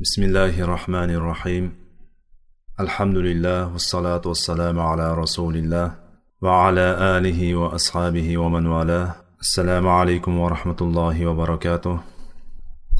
[0.00, 1.72] بسم الله الرحمن الرحيم
[2.80, 5.94] الحمد لله والصلاة والسلام على رسول الله
[6.42, 12.00] وعلى آله وأصحابه ومن والاه السلام عليكم ورحمة الله وبركاته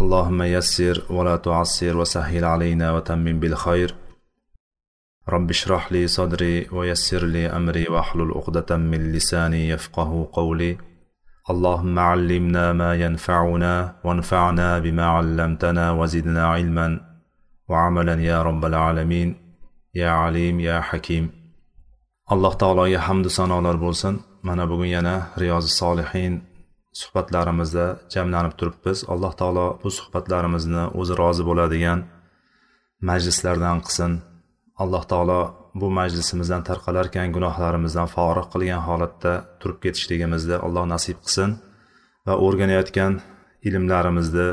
[0.00, 3.94] اللهم يسر ولا تعسر وسهل علينا وتمم بالخير
[5.28, 10.78] رب اشرح لي صدري ويسر لي أمري واحلل عقدة من لساني يفقه قولي
[11.49, 16.99] اللهم علمنا ما ينفعنا وانفعنا بما علمتنا وزدنا علما
[17.69, 19.35] وعملا يا رب العالمين
[19.95, 21.43] يا عليم يا حكيم
[22.33, 24.13] alloh taologa hamdu sanolar bo'lsin
[24.47, 26.33] mana bugun yana riyozi solihin
[26.99, 31.99] suhbatlarimizda jamlanib turibmiz alloh taolo bu suhbatlarimizni o'zi rozi bo'ladigan
[33.09, 34.11] majlislardan qilsin
[34.83, 35.41] alloh taolo
[35.80, 41.50] bu majlisimizdan tarqalarkan gunohlarimizdan forig qilgan holatda turib ketishligimizni alloh nasib qilsin
[42.26, 43.12] va o'rganayotgan
[43.68, 44.48] ilmlarimizni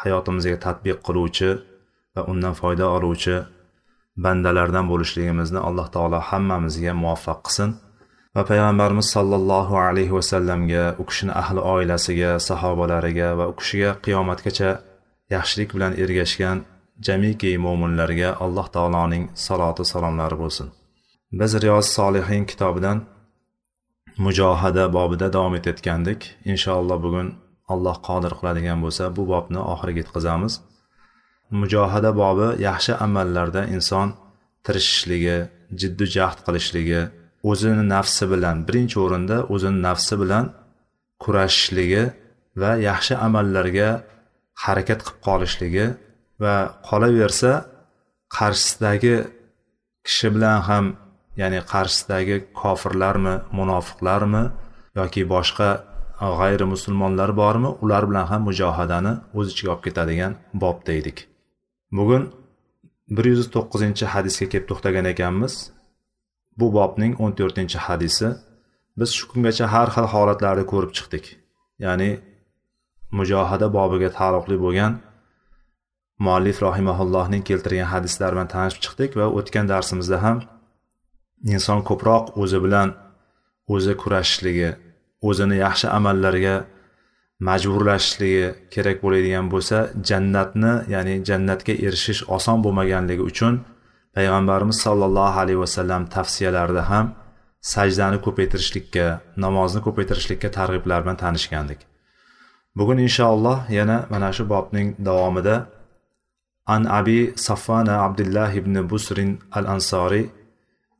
[0.00, 1.50] hayotimizga tatbiq qiluvchi
[2.14, 3.36] va undan foyda oluvchi
[4.24, 7.70] bandalardan bo'lishligimizni alloh taolo hammamizga muvaffaq qilsin.
[8.36, 14.70] Va payg'ambarimiz sollallohu alayhi vasallamga u kishini ahli oilasiga sahobalariga va u kishiga qiyomatgacha
[15.34, 16.58] yaxshilik bilan ergashgan
[17.06, 20.68] jamiki mo'minlarga alloh taoloning saloti salomlari bo'lsin.
[21.40, 22.98] Biz riyoz solihin kitobidan
[24.24, 26.20] mujohada bobida davom etayotgandik.
[26.52, 27.28] Inshaalloh bugun
[27.72, 30.54] alloh qodir qiladigan bo'lsa bu bobni oxiriga yetkazamiz.
[31.60, 34.08] Mujohada bobi yaxshi amallarda inson
[34.66, 35.36] tirishishligi
[35.80, 37.00] jiddiy jahd qilishligi
[37.50, 40.44] o'zini nafsi bilan birinchi o'rinda o'zini nafsi bilan
[41.22, 42.04] kurashishligi
[42.60, 43.88] va yaxshi amallarga
[44.64, 45.86] harakat qilib qolishligi
[46.42, 46.56] va
[46.88, 47.52] qolaversa
[48.36, 49.14] qarshisidagi
[50.06, 50.84] kishi bilan ham
[51.40, 54.42] ya'ni qarshisidagi kofirlarmi munofiqlarmi
[54.98, 55.68] yoki boshqa
[56.38, 60.32] g'ayri musulmonlar bormi ular bilan ham mujohadani o'z ichiga olib ketadigan
[60.62, 61.18] bobda edik
[61.98, 62.22] bugun
[63.16, 65.54] bir yuz to'qqizinchi hadisga kelib to'xtagan ekanmiz.
[66.58, 68.28] Bu bobning o'n to'rtinchi hadisi.
[68.98, 71.24] Biz shu kungacha har xil holatlarni ko'rib chiqdik.
[71.84, 72.10] Ya'ni
[73.18, 74.92] mujohada bobiga taalluqli bo'lgan
[76.24, 80.38] muallif rohimaullohning keltirgan hadislari bilan tanishib chiqdik va o'tgan darsimizda ham
[81.54, 82.88] inson ko'proq o'zi bilan
[83.74, 84.70] o'zi kurashishligi
[85.28, 86.56] o'zini yaxshi amallarga
[87.48, 89.78] majburlashishligi kerak bo'ladigan bo'lsa
[90.08, 93.54] jannatni ya'ni jannatga erishish oson bo'lmaganligi uchun
[94.16, 97.06] payg'ambarimiz sollallohu alayhi vasallam tavsiyalarida ham
[97.74, 99.06] sajdani ko'paytirishlikka
[99.44, 101.80] namozni ko'paytirishlikka targ'iblar bilan tanishgandik.
[102.78, 105.54] Bugun inshaalloh yana mana shu bobning davomida
[106.75, 110.25] an abi safvana abdullah ibn busrin al ansoriy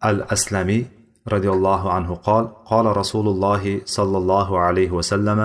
[0.09, 0.87] al aslamiy
[1.33, 3.63] roziyallohu anhu qol qola rasululloh
[3.95, 5.41] sollallohu alayhi vasallam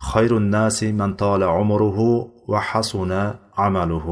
[0.00, 1.98] خير الناس من طال عمره
[2.48, 4.06] وحسن عمله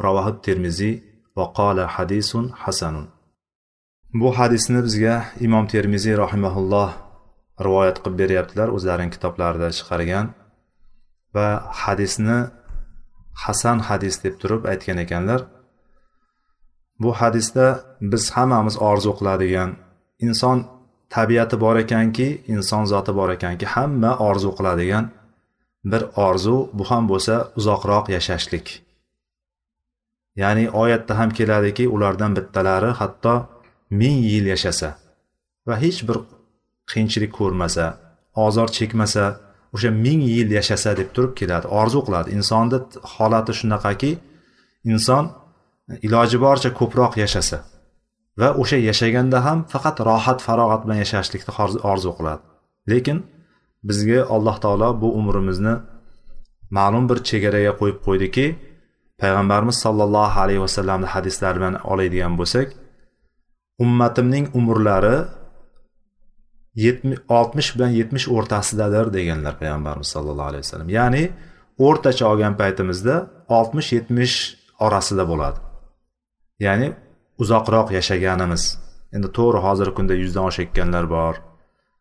[0.00, 1.02] رواه الترمذي
[1.36, 3.06] وقال حديث حسن
[4.20, 6.90] bu hadisni bizga imom termiziy rahimaulloh
[7.66, 10.26] rivoyat qilib beryaptilar o'zlarining kitoblarida chiqargan
[11.34, 11.48] va
[11.82, 12.38] hadisni
[13.43, 15.41] hasan hadis deb turib aytgan ekanlar
[17.01, 17.65] bu hadisda
[18.11, 19.71] biz hammamiz orzu qiladigan
[20.25, 20.57] inson
[21.09, 25.05] tabiati bor ekanki inson zoti bor ekanki hamma orzu qiladigan
[25.91, 28.67] bir orzu bu ham bo'lsa uzoqroq yashashlik.
[30.41, 33.35] Ya'ni oyatda ham keladiki ulardan bittalari hatto
[33.99, 34.89] ming yil yashasa
[35.67, 36.17] va hech bir
[36.91, 37.85] qiyinchilik ko'rmasa
[38.45, 39.25] ozor chekmasa
[39.75, 41.65] o'sha ming yil yashasa deb turib keladi.
[41.81, 42.29] Orzu qiladi.
[42.37, 42.77] Insonni
[43.13, 44.11] holati shunaqaki
[44.91, 45.23] inson
[45.91, 47.57] e, iloji boricha ko'proq yashasa
[48.39, 51.51] va o'sha yashaganda ham faqat rohat farog'at bilan yashashlikni
[51.91, 52.43] orzu qiladi.
[52.91, 53.17] Lekin
[53.87, 55.75] bizga alloh taolo bu umrimizni
[56.77, 58.45] ma'lum bir chegaraga qo'yib qo'ydiki
[59.21, 62.67] payg'ambarimiz sollallohu alayhi vasallamni hadislari bilan oladigan bo'lsak
[63.83, 65.15] ummatimning umrlari
[67.29, 70.89] oltmish bilan yetmish o'rtasidadir deganlar payg'ambarimiz sallallohu alayhi vasallam.
[70.89, 71.23] Ya'ni
[71.87, 73.15] o'rtacha olgan paytimizda
[73.57, 74.35] oltmish yetmish
[74.79, 75.59] orasida bo'ladi.
[76.59, 76.93] Ya'ni
[77.43, 78.63] uzoqroq yashaganimiz.
[79.15, 81.35] Endi to'g'ri hozirgi kunda yuzdan oshayotganlar bor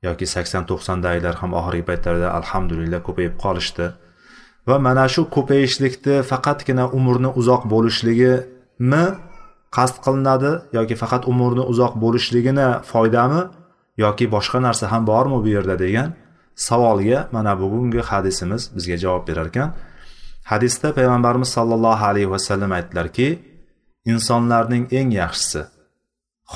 [0.06, 3.86] yoki sakson to'qsondagilar ham oxirgi paytlarda alhamdulillah ko'payib qolishdi.
[4.68, 9.04] Va mana shu ko'payishlikni faqatgina umrni uzoq bo'lishligimi
[9.76, 13.42] qasd qilinadi yoki faqat umrni uzoq bo'lishligini foydami?
[13.96, 16.10] Yoki boshqa narsa ham bormi bu yerda degan
[16.54, 19.70] savolga mana bugungi hadisimiz bizga javob berar ekan.
[20.50, 23.28] Hadisda payg'ambarimiz sollallohu alayhi vasallam aytdilarki
[24.12, 25.62] insonlarning eng yaxshisi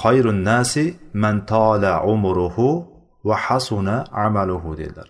[0.01, 0.85] xoyrun nasi
[1.23, 2.69] man tola umruhu
[3.25, 5.09] va hasuna amaluhu dedilar.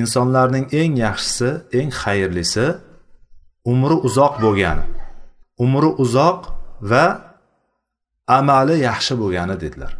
[0.00, 1.48] Insonlarning eng yaxshisi
[1.78, 2.66] eng xayrlisi
[3.72, 4.84] umri uzoq bo'lgani
[5.64, 6.40] umri uzoq
[6.90, 7.06] va
[8.38, 9.92] amali yaxshi bo'lgani dedilar.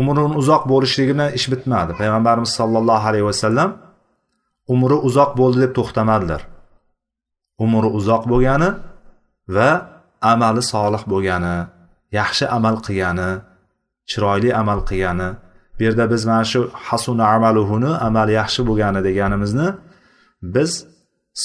[0.00, 1.92] Umrini uzoq bo'lishligi bilan ish bitmadi.
[2.00, 3.70] Payg'ambarimiz sollallohu alayhi vasallam
[4.74, 6.40] umri uzoq bo'ldi deb to'xtamadilar.
[7.64, 8.70] Umri uzoq bo'lgani
[9.56, 9.70] va
[10.32, 11.56] amali solih bo'lgani
[12.18, 13.30] yaxshi amal qilgani
[14.10, 15.28] chiroyli amal qilgani
[15.76, 19.68] bu yerda biz mana shu hasuna amaluhuni amal yaxshi bo'lgani deganimizni
[20.54, 20.70] biz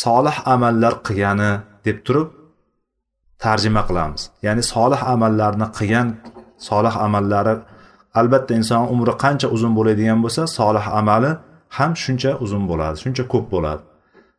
[0.04, 1.52] solih amallar qilgani
[1.88, 2.30] deb turib
[3.44, 4.22] tarjima qilamiz.
[4.46, 6.08] Ya'ni solih amallarni qilgan
[6.70, 7.56] solih amallari
[8.20, 11.32] albatta inson umri qancha uzun bo'ladigan bo'lsa solih amali
[11.78, 13.82] ham shuncha uzun bo'ladi shuncha ko'p bo'ladi.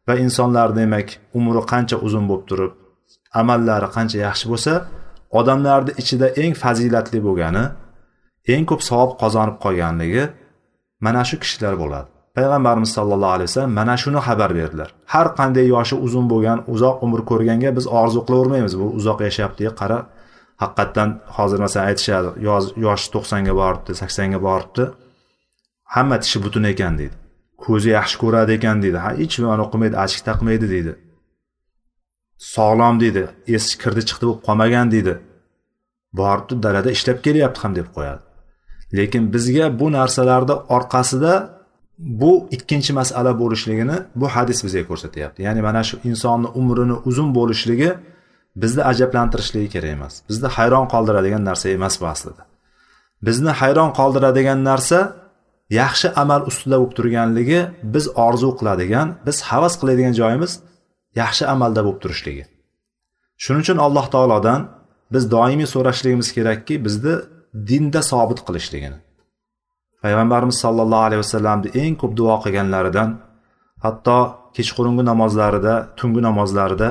[0.08, 2.72] Va insonlar demak umri qancha uzun bo'lib turib
[3.40, 4.72] amallari qancha yaxshi bo'lsa
[5.38, 7.64] odamlarni ichida eng fazilatli bo'lgani
[8.54, 10.24] eng ko'p savob qozonib qolganligi
[11.04, 12.08] mana shu kishilar bo'ladi.
[12.36, 14.88] Payg'ambarimiz sollallohu alayhi vasallam mana shuni xabar berdilar.
[15.12, 19.98] Har qanday yoshi uzun bo'lgan uzoq umr ko'rganga biz orzu qilavermaymiz bu uzoq yashayapti qara
[20.62, 22.28] haqiqatdan hozir masalan aytishadi
[22.86, 24.84] yoshi to'qsonga boribdi saksonga boribdi.
[25.94, 27.16] Hamma tishi butun ekan deydi.
[27.64, 28.98] Ko'zi yaxshi ko'radi ekan deydi.
[29.04, 30.92] Ha hech nimani qilmaydi achik taqmaydi deydi.
[32.54, 33.22] Sog'lom deydi
[33.56, 35.14] esi kirdi chiqdi bo'lib qolmagan deydi.
[36.20, 38.22] Boribdi dalada ishlab kelyapti ham deb qo'yadi.
[38.98, 41.32] Lekin bizga bu narsalarni orqasida
[42.20, 45.38] bu ikkinchi masala bo'lishligini bu hadis bizga ko'rsatyapti.
[45.46, 47.90] Ya'ni mana shu insonni umrini uzun bo'lishligi
[48.62, 50.14] bizni ajablantirishligi kerak emas.
[50.28, 52.42] Bizni hayron qoldiradigan narsa emas bu aslida.
[53.26, 54.98] Bizni hayron qoldiradigan narsa
[55.80, 57.60] yaxshi amal ustida bo'lib turganligi
[57.94, 60.52] biz orzu qiladigan biz havas qiladigan joyimiz
[61.20, 62.44] yaxshi amalda bo'lib turishligi.
[63.42, 64.60] Shuning uchun alloh taolodan
[65.14, 67.14] biz doimiy so'rashligimiz kerakki bizni
[67.70, 68.98] dinda sobit qilishligini.
[70.02, 73.10] Payg'ambarimiz sollallohu alayhi vasallamni eng ko'p duo qilganlaridan
[73.84, 74.18] hatto
[74.56, 76.88] kechqurungi namozlarida tungi namozlarida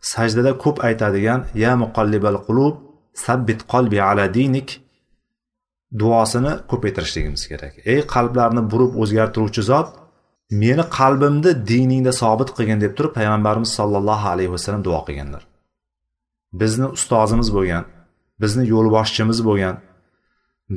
[0.00, 2.74] sajdada ko'p aytadigan ya muqallibal qulub
[3.24, 4.68] sabbit qalbi ala dinik
[6.00, 7.74] duosini ko'paytirishligimiz kerak.
[7.92, 9.88] Ey qalblarni burib o'zgartiruvchi zot
[10.62, 15.42] meni qalbimni diningda sobit qilgin deb turib payg'ambarimiz sollallohu alayhi vasallam duo qilganlar.
[16.60, 17.84] Bizni ustozimiz bo'lgan
[18.42, 19.76] bizni yo'lboshchimiz bo'lgan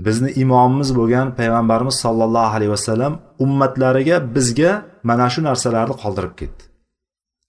[0.06, 3.14] bizni imomimiz bo'lgan payg'ambarimiz sollallohu alayhi vasallam
[3.46, 4.72] ummatlariga bizga
[5.10, 6.64] mana shu narsalarni qoldirib ketdi.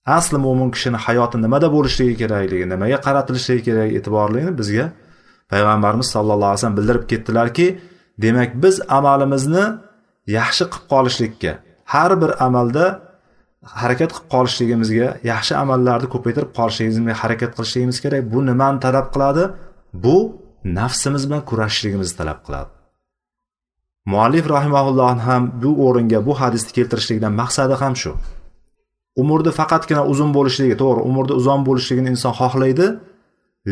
[0.07, 4.85] Asli mo'min kishini hayoti nimada bo'lishligi kerakligi nimaga qaratilishligi kerak e'tiborligini bizga
[5.53, 7.67] payg'ambarimiz sallallohu alayhi vasallam bildirib ketdilarki
[8.25, 9.65] demak biz amalimizni
[10.39, 11.53] yaxshi qilib qolishlikka
[11.95, 12.85] har bir amalda
[13.81, 18.23] harakat qilib qolishligimizga yaxshi amallarni ko'paytirib qolishligimizga harakat qilishligimiz kerak.
[18.33, 19.45] Bu nimani talab qiladi?
[20.05, 20.17] Bu
[20.79, 22.71] nafsimiz bilan kurashishligimizni talab qiladi.
[24.13, 28.13] Muallif rahimaulloh ham bu o'ringa bu hadisni keltirishlikdan maqsadi ham shu.
[29.21, 32.87] Umrni faqatgina uzun bo'lishligi to'g'ri umrni uzun bo'lishligini inson xohlaydi.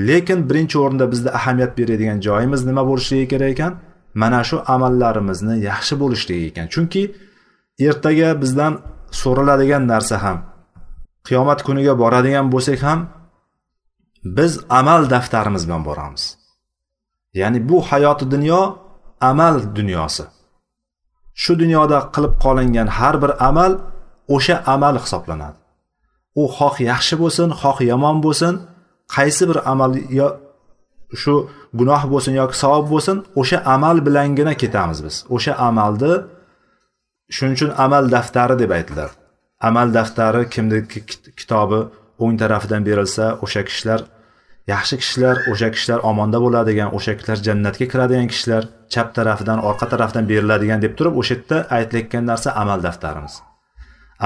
[0.09, 3.73] Lekin birinchi o'rinda bizda ahamiyat beradigan joyimiz nima bo'lishligi kerak ekan?
[4.23, 6.67] Mana shu amallarimizni yaxshi bo'lishligi ekan.
[6.75, 7.03] Chunki
[7.89, 8.73] ertaga bizdan
[9.23, 10.39] so'raladigan narsa ham
[11.27, 13.01] qiyomat kuniga boradigan bo'lsak ham
[14.37, 16.25] biz amal daftarimiz bilan boramiz.
[17.41, 18.61] Ya'ni bu hayoti dunyo
[19.31, 20.25] amal dunyosi.
[21.43, 23.73] Shu dunyoda qilib qolingan har bir amal
[24.35, 25.59] o'sha amal hisoblanadi.
[26.41, 28.55] U xoh yaxshi bo'lsin xoh yomon bo'lsin
[29.15, 30.29] qaysi bir amal yo
[31.23, 31.35] shu
[31.79, 35.17] gunoh bo'lsin yoki savob bo'lsin o'sha amal bilangina ketamiz biz.
[35.35, 36.13] O'sha amalni
[37.35, 39.15] shuning uchun amal daftari deb aytiladi
[39.69, 41.01] amal daftari kimniki
[41.41, 41.81] kitobi
[42.23, 44.01] o'ng tarafidan berilsa o'sha kishilar
[44.73, 48.63] yaxshi kishilar o'sha kishilar omonda bo'ladigan o'sha kishilar jannatga kiradigan kishilar
[48.95, 53.35] chap tarafidan orqa tarafdan beriladigan deb turib o'sha yerda aytilayotgan narsa amal daftarimiz.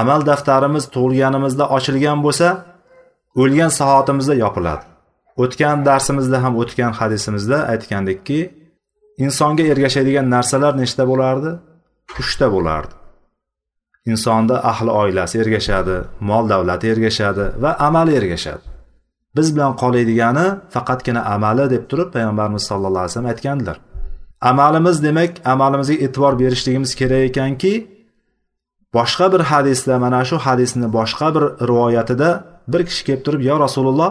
[0.00, 2.48] Amal daftarimiz tug'ilganimizda ochilgan bo'lsa
[3.42, 4.84] o'lgan soatimizda yopiladi.
[5.42, 8.40] O'tgan darsimizda ham o'tgan hadisimizda aytgandekki
[9.24, 11.50] insonga ergashadigan narsalar nechta bo'lardi?
[12.20, 12.94] Uchta bo'lardi.
[14.12, 15.96] Insonda ahli oilasi ergashadi
[16.28, 18.64] mol davlati ergashadi va amali ergashadi.
[19.36, 23.76] Biz bilan qoladigani faqatgina amali deb turib payg'ambarimiz sallallohu alayhi vasallam aytgandilar.
[24.50, 27.72] Amalimiz demak amalimizga e'tibor berishligimiz kerak ekanki
[28.96, 32.28] boshqa bir hadisda mana shu hadisni boshqa bir rivoyatida
[32.72, 34.10] bir kishi kelib turib yo rasululloh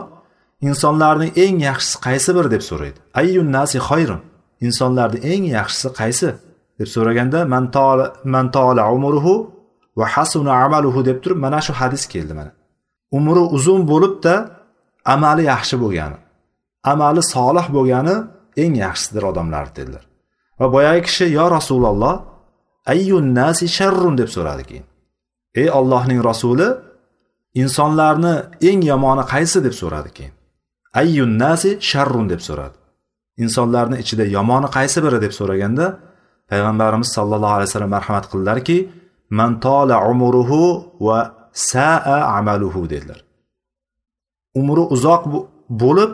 [0.70, 3.00] insonlarning eng yaxshisi qaysi bir deb so'raydi.
[3.20, 4.22] Ayyun nasi xoyrun
[4.66, 6.30] insonlarni eng yaxshisi qaysi?
[6.80, 7.40] deb so'raganda
[8.34, 9.34] man tola umruhu
[10.00, 12.52] va hasuna amaluhu deb turib mana shu hadis keldi mana.
[13.18, 14.34] Umri uzun bo'libda
[15.14, 16.18] amali yaxshi bo'lgani
[16.92, 18.16] amali solih bo'lgani
[18.64, 20.04] eng yaxshisidir odamlar dedilar.
[20.60, 22.16] Va boyagi kishi yo rasululloh
[22.92, 24.86] ayyun nasi sharrun deb so'radi keyin
[25.62, 26.68] ey ollohning rasuli
[27.62, 28.34] insonlarni
[28.70, 30.34] eng yomoni qaysi deb so'radi keyin
[30.94, 32.78] ayyun nasi sharrun deb so'radi.
[33.44, 35.86] Insonlarni ichida yomoni qaysi biri deb so'raganda
[36.50, 38.78] payg'ambarimiz sallallohu alayhi vasallam marhamat qildilarki
[39.40, 40.62] man tola umruhu
[41.08, 41.20] va
[41.72, 43.20] saa amaluhu dedilar.
[44.60, 45.24] Umri uzoq
[45.82, 46.12] bo'lib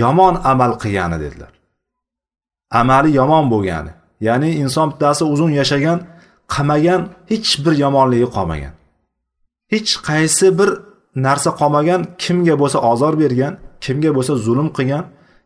[0.00, 1.52] yomon amal qilgani dedilar.
[2.80, 3.92] Amali yomon bo'lgani.
[4.20, 5.98] Ya'ni inson bittasi uzun yashagan
[6.54, 8.72] qamagan hech bir yomonligi qolmagan.
[9.72, 10.70] Hech qaysi bir
[11.26, 13.52] narsa qolmagan kimga bo'lsa ozor bergan
[13.84, 15.04] kimga bo'lsa zulm qilgan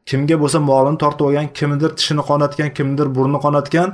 [0.08, 3.88] kimga bo'lsa molini tortib olgan kimnidir tishini qonatgan kimnidir burnini qonatgan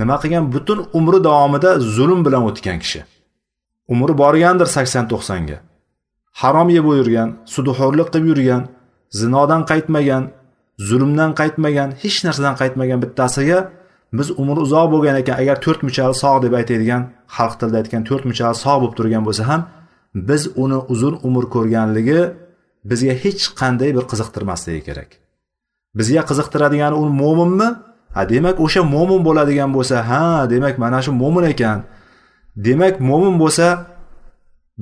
[0.00, 0.44] nima qilgan?
[0.54, 3.00] Butun umri davomida zulm bilan o'tgan kishi.
[3.92, 5.58] Umri borgandir sakson to'qsonga
[6.40, 8.62] harom yeb yurgan sudxo'rlik qilib yurgan
[9.20, 10.24] zinodan qaytmagan
[10.88, 13.58] zulmdan qaytmagan hech narsadan qaytmagan bittasiga
[14.12, 17.02] biz umri uzoq bo'lgan ekan agar to'rt muchali sog' deb aytadigan
[17.36, 19.62] xalq tilida aytgan to'rt muchali sog' bo'lib turgan bo'lsa ham
[20.28, 22.20] biz uni uzun umr ko'rganligi
[22.90, 25.10] bizga hech qanday bir qiziqtirmasligi kerak.
[25.98, 27.68] Bizga qiziqtiradigani u mo'minmi?
[28.14, 31.78] Ha demak o'sha mo'min bo'ladigan bo'lsa ha demak mana shu mo'min ekan.
[32.66, 33.66] Demak mo'min bo'lsa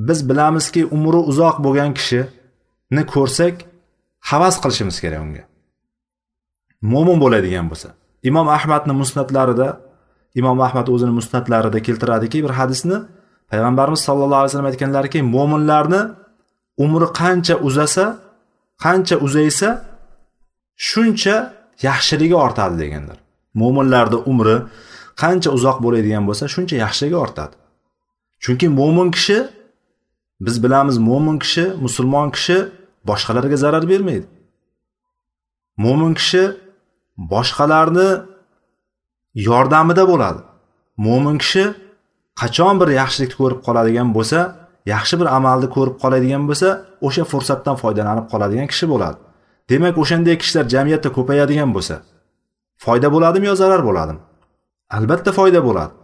[0.08, 3.54] biz bilamizki umri uzoq bo'lgan kishini ko'rsak
[4.30, 5.44] havas qilishimiz kerak unga.
[6.92, 7.88] Mo'min bo'ladigan bo'lsa.
[8.28, 9.68] Imom ahmadni musnatlarida
[10.40, 12.96] imom ahmad o'zini musnatlarida keltiradiki bir hadisni
[13.50, 16.00] payg'ambarimiz sallallohu alayhi vasallam aytganlarki mo'minlarni
[16.84, 18.04] umri qancha uzasa
[18.84, 19.68] qancha uzaysa
[20.88, 21.36] shuncha
[21.86, 23.18] yaxshiligi ortadi deganlar.
[23.60, 24.56] Mo'minlarni umri
[25.22, 27.54] qancha uzoq bo'ladigan bo'lsa shuncha yaxshiligi ortadi.
[28.44, 29.38] Chunki mo'min kishi
[30.46, 32.58] biz bilamiz mo'min kishi musulmon kishi
[33.08, 34.26] boshqalarga zarar bermaydi.
[35.84, 36.42] Mo'min kishi
[37.32, 38.08] boshqalarni
[39.48, 40.40] yordamida bo'ladi.
[41.06, 41.64] Mo'min kishi
[42.40, 44.40] qachon bir yaxshilikni ko'rib qoladigan bo'lsa
[44.94, 46.68] yaxshi bir amalni ko'rib qoladigan bo'lsa
[47.06, 49.18] o'sha fursatdan foydalanib qoladigan kishi bo'ladi.
[49.70, 51.96] Demak o'shanday kishilar jamiyatda ko'payadigan bo'lsa
[52.84, 54.20] foyda bo'ladimi yo zarar bo'ladimi?
[54.96, 55.94] Albatta foyda bo'ladi.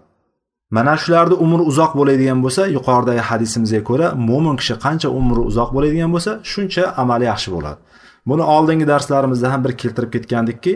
[0.77, 6.11] Mana shularni umri uzoq bo'ladigan bo'lsa yuqoridagi hadisimizga ko'ra mo'min kishi qancha umri uzoq bo'ladigan
[6.15, 7.79] bo'lsa shuncha amali yaxshi bo'ladi.
[8.29, 10.73] Buni oldingi darslarimizda ham bir keltirib ketgandikki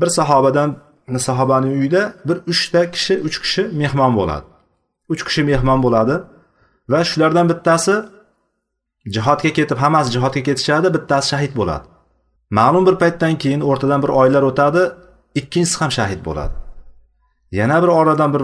[0.00, 0.70] bir sahobadan
[1.18, 4.44] sahobani uyida bir uchta kishi uch kishi mehmon bo'ladi.
[5.12, 6.14] Uch kishi mehmon bo'ladi
[6.92, 7.94] va shulardan bittasi
[9.14, 11.84] jihodga ketib hammasi jihodga ketishadi bittasi shahid bo'ladi.
[12.58, 14.82] Ma'lum bir paytdan keyin o'rtadan bir oylar o'tadi
[15.40, 16.54] ikkinchisi ham shahid bo'ladi.
[17.52, 18.40] Yana bir oradan bir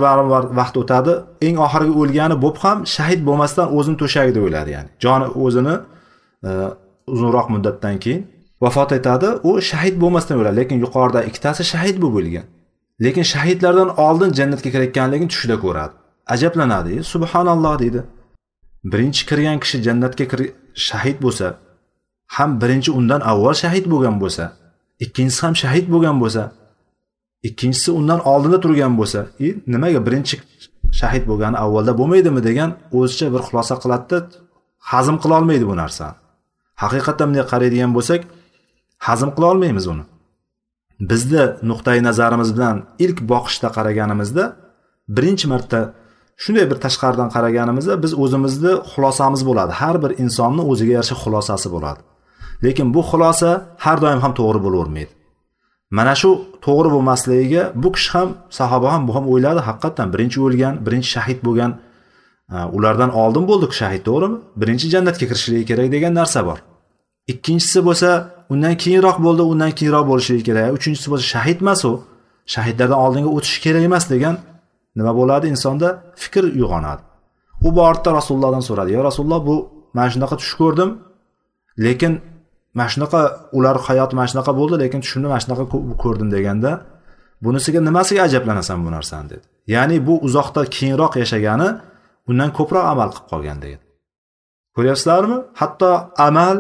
[0.61, 1.13] vaqt o'tadi
[1.47, 5.75] eng oxirgi o'lgani bo'lib ham shahid bo'lmasdan o'zini to'shagida o'ladi ya'ni joni o'zini
[6.49, 6.51] e,
[7.15, 8.23] uzunroq muddatdan keyin.
[8.65, 10.57] Vafot etadi u shahid bo'lmasdan o'ladi.
[10.61, 12.47] Lekin yuqorida ikkitasi shahid bo'lib o'lgan.
[13.05, 15.95] Lekin shahidlardan oldin jannatga kirayotganligini tushida ko'radi.
[16.35, 18.01] Ajablanadi subhanalloh deydi.
[18.93, 20.25] Birinchi kirgan kishi jannatga
[20.89, 21.47] shahid bo'lsa
[22.37, 24.45] ham birinchi undan avval shahid bo'lgan bo'lsa
[25.05, 26.43] ikkinchisi ham shahid bo'lgan bo'lsa
[27.49, 30.37] ikkinchisi undan oldinda turgan bo'lsa и nimaga birinchi
[31.01, 32.41] shahid bo'lgani avvalda bo'lmaydimi?
[32.49, 34.19] degan o'zicha bir xulosa qiladida
[34.91, 36.17] hazm qilolmaydi bu narsani
[36.83, 38.21] haqiqatdan bunday qaraydigan bo'lsak
[39.07, 40.05] hazm qila olmaymiz uni.
[41.11, 44.45] Bizni nuqtai nazarimiz bilan ilk boqishda qaraganimizda
[45.17, 45.81] birinchi marta
[46.43, 49.73] shunday bir tashqaridan qaraganimizda biz o'zimizni xulosamiz bo'ladi.
[49.81, 52.01] Har bir insonni o'ziga yarasha xulosasi bo'ladi.
[52.65, 53.51] Lekin bu xulosa
[53.85, 55.13] har doim ham to'g'ri bo'lavermaydi.
[55.99, 56.31] Mana shu
[56.67, 61.39] to'g'ri bo'lmasligiga bu kishi ham sahoba ham bu ham o'yladi haqiqatdan birinchi o'lgan birinchi shahid
[61.47, 61.73] bo'lgan
[62.55, 64.39] e, ulardan oldin bo'ldi shahid to'g'rimi?
[64.61, 66.59] Birinchi jannatga kirishligi kerak degan narsa bor.
[67.33, 68.11] Ikkinchisi bo'lsa
[68.53, 70.67] undan keyinroq bo'ldi undan keyinroq bo'lishi kerak.
[70.79, 71.93] Uchinchisi bo'lsa shahid emas u.
[72.55, 74.35] Shahidlardan oldinga o'tishi kerak emas degan
[74.99, 75.47] nima bo'ladi?
[75.55, 75.89] Insonda
[76.23, 77.03] fikr uyg'onadi.
[77.67, 78.91] U bordida rasulullohdan so'radi.
[78.97, 79.57] Yo rasululloh bu
[79.97, 80.91] mana shunaqa tush ko'rdim.
[81.87, 82.13] Lekin
[82.77, 83.21] mana shunaqa
[83.57, 85.65] ular hayoti mana shunaqa bo'ldi lekin tushimda mana shunaqa
[86.03, 86.71] ko'rdim deganda
[87.45, 89.27] bunisiga nimasiga ajablanasan bu narsani?
[89.33, 89.45] dedi.
[89.75, 91.69] Ya'ni bu uzoqda keyinroq yashagani
[92.31, 93.83] undan ko'proq amal qilib qolgan degan
[94.77, 95.39] ko'ryapsizlarmi?
[95.61, 95.91] Hatto
[96.29, 96.57] amal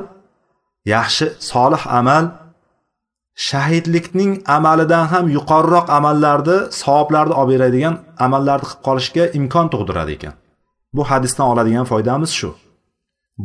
[0.95, 2.25] yaxshi solih amal.
[3.49, 7.95] Shahidlikning amalidan ham yuqoriroq amallarni savoblarni olib beradigan
[8.27, 10.35] amallarni qilib qolishga imkon tug'diradi ekan.
[10.97, 12.51] Bu hadisdan oladigan foydamiz shu.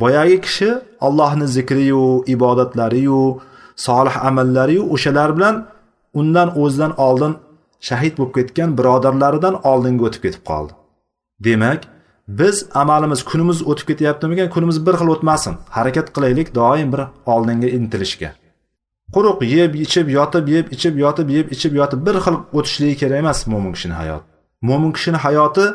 [0.02, 0.70] Boyagi kishi
[1.08, 3.22] allohni zikriyu ibodatlariyu
[3.88, 5.56] solih amallariyu o'shalar bilan
[6.20, 7.34] undan o'zidan oldin
[7.88, 10.74] shahid bo'lib ketgan birodarlaridan oldinga o'tib ketib qoldi.
[11.46, 11.82] Demak
[12.40, 15.54] biz amalimiz kunimiz o'tib ketyaptimikan kunimiz bir xil o'tmasin.
[15.78, 17.02] Harakat qilaylik doim bir
[17.34, 18.30] oldinga intilishga.
[19.16, 23.40] Quruq yeb ichib yotib yeb ichib yotib yeb ichib yotib bir xil o'tishligi kerak emas
[23.52, 24.26] mo'min kishini hayoti
[24.68, 25.66] mo'min kishini hayoti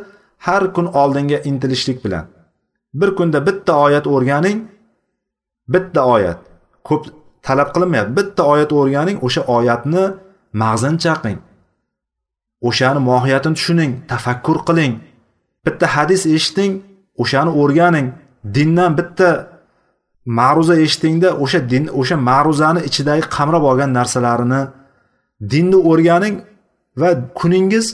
[0.47, 2.25] har kun oldinga intilishlik bilan.
[2.95, 4.59] Bir kunda bitta oyat o'rganing
[5.69, 6.39] bitta oyat.
[6.89, 7.03] Ko'p
[7.43, 8.17] talab qilinmayapti.
[8.19, 10.05] Bitta oyat o'rganing o'sha oyatni
[10.63, 11.39] mag'zini chaqing.
[12.69, 14.93] O'shani mohiyatini tushuning tafakkur qiling.
[15.67, 16.73] Bitta hadis eshiting
[17.23, 18.07] o'shani o'rganing.
[18.57, 19.29] Dindan bitta
[20.27, 24.61] ma'ruza eshitingda o'sha din o'sha ma'ruzani ichidagi qamrab olgan narsalarini
[25.53, 26.35] dinni o'rganing
[27.01, 27.09] va
[27.41, 27.87] kuningiz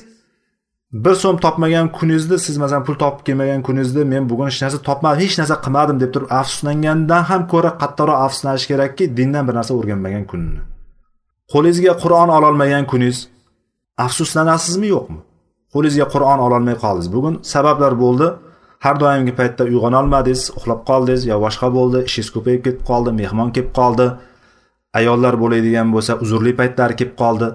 [1.05, 5.21] bir so'm topmagan kuningizda siz masalan pul topib kelmagan kuningizda men bugun hech narsa topmadim
[5.25, 10.25] hech narsa qilmadim deb turib afsuslangandan ham ko'ra qattiqroq afsuslanish kerakki dindan bir narsa o'rganmagan
[10.31, 10.61] kunini.
[11.53, 13.19] Qo'lingizga qur'on ololmagan kuningiz
[14.07, 15.21] afsuslanasizmi yo'qmi?
[15.75, 17.09] Qo'lingizga qur'on ololmay qoldingiz.
[17.17, 18.29] Bugun sabablar bo'ldi.
[18.85, 23.49] Har doimgi paytda uyg'ona olmadingiz uxlab qoldingiz yo boshqa bo'ldi ishingiz ko'payib ketib qoldi mehmon
[23.57, 24.07] kelib qoldi
[24.99, 27.49] ayollar bo'ladigan bo'lsa uzrli paytlari kelib qoldi.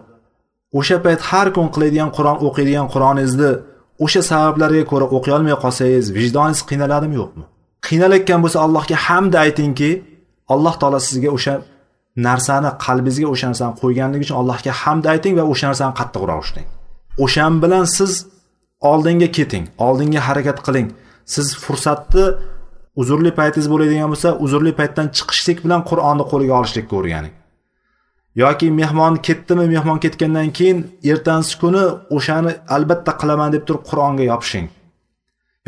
[0.79, 3.51] O'sha payt har kun qiladigan qur'on o'qiydigan qur'oningizni
[4.05, 7.43] o'sha sabablarga ko'ra o'qiy olmay qolsangiz vijdoningiz qiynaladimi yo'qmi?
[7.87, 9.91] Qiynalayotgan bo'lsa allohga hamd aytingki
[10.53, 11.53] alloh taolo sizga o'sha
[12.27, 16.67] narsani qalbingizga o'sha narsani qo'yganligi uchun allohga hamd ayting va o'sha narsani qattiqroq ushlang
[17.23, 18.11] o'shan bilan siz
[18.91, 20.87] oldinga keting oldinga harakat qiling.
[21.33, 22.25] Siz fursatni
[23.01, 27.33] uzrli paytingiz bo'ladigan bo'lsa uzrli paytdan chiqishlik bilan qur'onni qo'liga olishlikka o'rganing.
[28.43, 30.79] Yoki mehmon ketdimi mehmon ketgandan keyin
[31.11, 31.83] ertasi kuni
[32.17, 34.67] o'shani albatta qilaman deb turib qur'onga yopishing.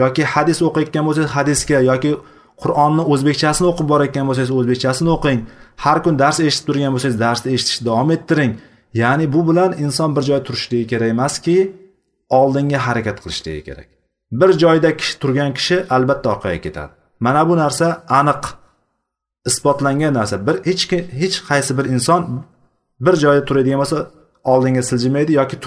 [0.01, 2.11] Yoki hadis o'qiyotgan bo'lsangiz hadisga yoki
[2.63, 5.39] qur'onni o'zbekchasini o'qib borayotgan bo'lsangiz o'zbekchasini o'qing.
[5.83, 8.51] Har kun dars eshitib turgan bo'lsangiz darsni eshitishni davom ettiring.
[8.93, 11.75] Ya'ni bu bilan inson bir joyda turishligi kerak emaski
[12.29, 13.87] oldinga harakat qilishligi kerak.
[14.31, 16.91] Bir joyda kishi turgan kishi albatta orqaga ketadi.
[17.19, 18.43] Mana bu narsa aniq
[19.45, 20.47] isbotlangan narsa.
[20.47, 20.83] Bir hech
[21.21, 22.43] hech qaysi bir inson
[23.05, 23.97] bir joyda turadigan bo'lsa
[24.43, 25.57] oldinga siljimaydi yoki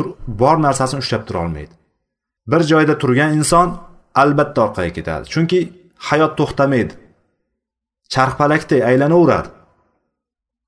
[0.42, 1.74] bor narsasini ushlab tura olmaydi.
[2.46, 3.68] Bir joyda turgan inson
[4.14, 5.24] albatta orqaga ketadi.
[5.34, 5.58] Chunki
[6.08, 6.92] hayot to'xtamaydi.
[8.14, 9.48] Charxpalakdek aylanaveradi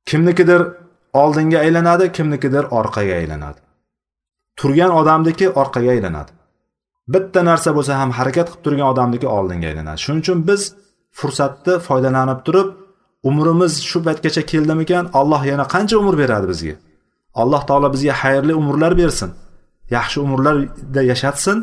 [0.07, 0.63] kimnikidir
[1.21, 3.59] oldinga aylanadi kimnikidir orqaga aylanadi.
[4.61, 6.31] Turgan odamniki orqaga aylanadi.
[7.15, 9.99] Bitta narsa bo'lsa ham harakat qilib turgan odamniki oldinga aylanadi.
[10.05, 10.63] Shuning uchun biz
[11.19, 12.69] fursatni foydalanib turib
[13.29, 16.75] umrimiz shu paytgacha keldimikan alloh yana qancha umr beradi bizga?
[17.43, 19.31] Alloh taolo bizga xayrli umrlar bersin
[19.97, 21.57] yaxshi umrlarda yashatsin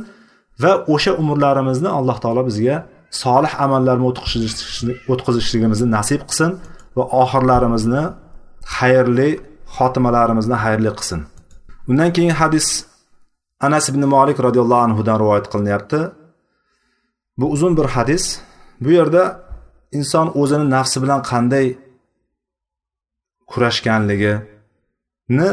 [0.63, 2.75] va o'sha umrlarimizni alloh taolo bizga
[3.23, 4.05] solih amallarni
[5.13, 6.51] o'tkazishligimizni nasib qilsin
[6.97, 8.03] va oxirlarimizni
[8.75, 9.29] xayrli
[9.75, 11.21] xotimalarimizni xayrli qilsin.
[11.89, 12.67] Undan keyin hadis
[13.65, 15.99] anas ibn molik roziyallohu anhudan rivoyat qilinyapti.
[17.39, 18.23] Bu uzun bir hadis.
[18.83, 19.23] Bu yerda
[19.97, 21.65] inson o'zini nafsi bilan qanday
[23.51, 25.49] kurashganligini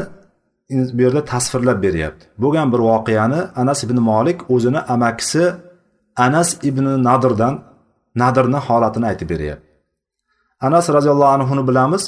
[0.97, 2.25] bu yerda tasvirlab beryapti.
[2.43, 5.45] Bo'lgan bir voqeani anas ibn molik o'zini amakisi
[6.27, 7.55] anas ibn nadirdan
[8.23, 9.67] nadirni holatini aytib beryapti.
[10.67, 12.03] Anas roziyallohu anhuni bilamiz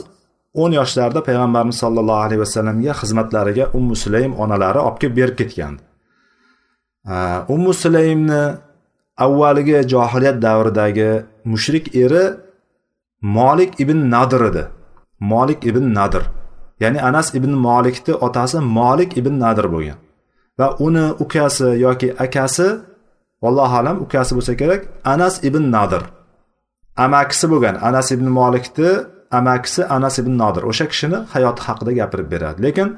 [0.54, 5.82] o'n yoshlarida payg'ambarimiz sollallohu alayhi vasallamga xizmatlariga ummu sulaym onalari olib kelib berib ketgandi.
[7.54, 8.42] Ummu sulaymni
[9.24, 11.10] avvalgi johiliyat davridagi
[11.52, 12.24] mushrik eri
[13.36, 14.64] molik ibn nadir edi.
[15.20, 16.24] Molik ibn nadir
[16.82, 19.98] ya'ni anas ibn molikni otasi molik ibn nadir bo'lgan.
[20.58, 22.68] Va uni ukasi yoki akasi
[23.42, 24.82] vallohu alam ukasi bo'lsa kerak
[25.14, 26.02] anas ibn nadir
[27.04, 28.90] amakisi bo'lgan anas ibn molikni
[29.30, 30.62] amakisi anas ibn nodir.
[30.70, 32.62] O'sha kishini hayoti haqida gapirib beradi.
[32.66, 32.88] Lekin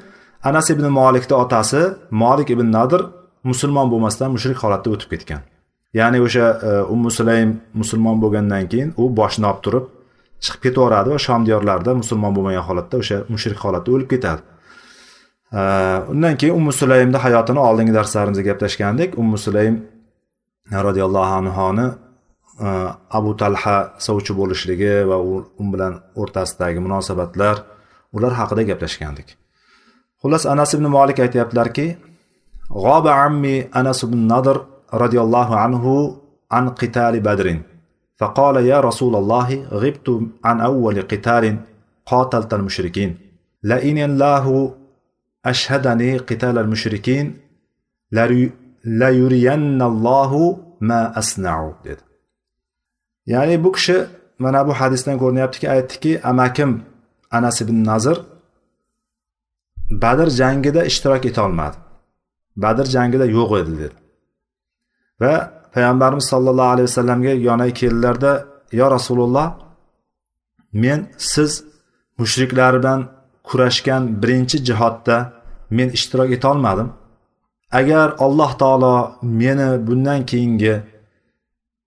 [0.49, 3.03] anas ibn molikni otasi molik ibn nodir
[3.51, 5.43] musulmon bo'lmasdan mushrik holatda o'tib ketgan.
[5.99, 9.85] Ya'ni o'sha e, ummu sulaym musulmon bo'lgandan keyin u boshini olib turib
[10.45, 14.43] chiqib ketaveradi va shom diyorlarida musulmon bo'lmagan holatda o'sha mushrik holatda o'lib ketadi.
[15.59, 15.61] E,
[16.13, 19.19] undan keyin ummu sulaymni hayotini oldingi darslarimizda gaplashgandik.
[19.23, 19.77] Ummu sulaym
[20.87, 21.87] roziyallohu anhoni
[23.18, 27.56] abu talha sovchi bo'lishligi va u bilan o'rtasidagi munosabatlar
[28.16, 29.28] ular haqida gaplashgandik
[30.22, 31.88] xullas anas ibn molik aytyaptilarki
[32.84, 34.58] g'oba ammi anas ibn nadr
[34.94, 35.84] رضي الله عنه
[36.52, 37.48] عن قتال بدر
[38.18, 41.58] فقال يا رسول الله غبت عن أول قتال
[42.06, 43.18] قاتلت المشركين
[43.64, 44.76] لئن الله
[45.46, 47.26] أشهدني قتال المشركين
[48.86, 50.32] ليرين الله
[50.82, 52.08] ما أصنع dedi
[53.27, 53.97] Ya'ni bu kishi
[54.39, 56.83] mana bu hadisdan ko'rinyaptiki aytdiki amakim
[57.31, 58.17] anas ibn nazir
[60.03, 61.77] badr jangida ishtirok etolmadi
[62.57, 63.97] badr jangida yo'q edi dedi.
[65.21, 65.35] Va
[65.75, 68.33] payg'ambarimiz sollallohu alayhi vasallamga yoniga keldilarda
[68.81, 69.49] yo rasululloh
[70.73, 71.01] men
[71.33, 71.65] siz
[72.19, 73.01] mushriklar bilan
[73.49, 75.17] kurashgan birinchi jihodda
[75.77, 76.89] men ishtirok etolmadim
[77.79, 80.75] agar alloh taolo meni bundan keyingi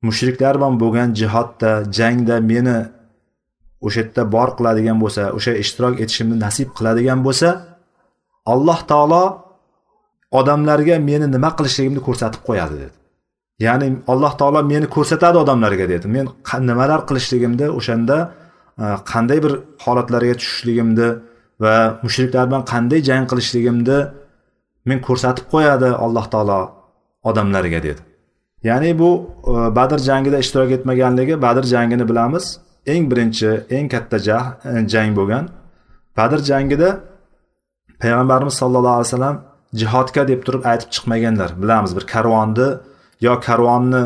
[0.08, 2.78] mushriklar bilan bo'lgan jihodda jangda meni
[3.86, 7.50] o'sha yerda bor qiladigan bo'lsa o'sha ishtirok etishimni nasib qiladigan bo'lsa
[8.54, 9.24] alloh taolo
[10.40, 12.96] odamlarga meni nima qilishligimni ko'rsatib qo'yadi dedi.
[13.66, 16.06] Ya'ni alloh taolo meni ko'rsatadi odamlarga dedi.
[16.16, 16.26] Men
[16.70, 18.18] nimalar qilishligimni o'shanda
[18.84, 19.54] e, qanday bir
[19.86, 21.10] holatlarga tushishligimni
[21.64, 24.00] va mushriklar bilan qanday jang qilishligimni
[24.90, 26.60] men ko'rsatib qo'yadi alloh taolo
[27.30, 28.02] odamlarga dedi.
[28.70, 29.10] Ya'ni bu
[29.48, 32.46] e, badr jangida ishtirok etmaganligi badr jangini bilamiz.
[32.94, 35.46] Eng birinchi eng katta e, jang bo'lgan.
[36.18, 36.90] Badr jangida
[38.02, 39.38] payg'ambarimiz sallallohu alayhi vasallam
[39.82, 41.50] jihodga deb turib aytib chiqmaganlar.
[41.62, 42.70] Bilamiz bir karvonni
[43.26, 44.04] yo karvonni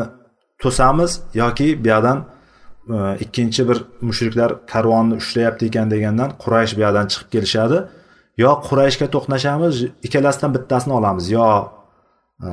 [0.62, 2.18] to'samiz yoki bu yoqdan
[2.94, 7.78] e, ikkinchi bir mushriklar karvonni ushlayapti ekan degandan quraysh bu yoqdan chiqib kelishadi.
[8.42, 9.74] Yo qurayshga to'qnashamiz
[10.06, 11.24] ikkalasidan bittasini olamiz.
[11.36, 11.46] Yo
[12.46, 12.50] e,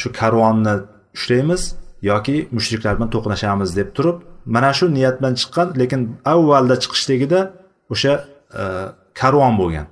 [0.00, 0.74] shu karvonni
[1.18, 1.62] ushlaymiz
[2.10, 4.18] yoki mushriklar bilan to'qnashamiz deb turib
[4.54, 6.00] mana shu niyat bilan chiqqan lekin
[6.34, 7.40] avvalda chiqishligida
[7.92, 8.12] o'sha
[8.60, 8.62] e,
[9.20, 9.86] karvon bo'lgan.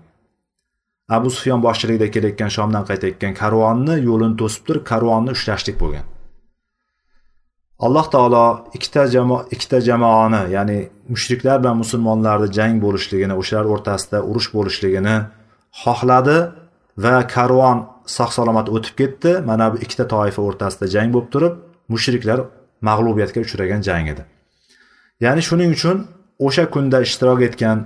[1.17, 6.07] Abu sufyon boshchiligida kelayotgan shomdan qaytayotgan karvonni yo'lini to'sib turib karvonni ushlashlik bo'lgan.
[7.87, 10.79] Alloh taolo ikkita jamoa ikkita jamoani ya'ni
[11.13, 15.17] mushriklar bilan musulmonlarni jang bo'lishligini o'shalar o'rtasida urush bo'lishligini
[15.83, 16.39] xohladi.
[17.05, 17.79] Va karvon
[18.17, 19.33] sog' salomat o'tib ketdi.
[19.51, 21.55] Mana bu ikkita toifa o'rtasida jang bo'lib turib
[21.93, 22.39] mushriklar
[22.89, 24.23] mag'lubiyatga uchragan jang edi.
[25.25, 25.97] Ya'ni shuning uchun
[26.47, 27.79] o'sha kunda ishtirok etgan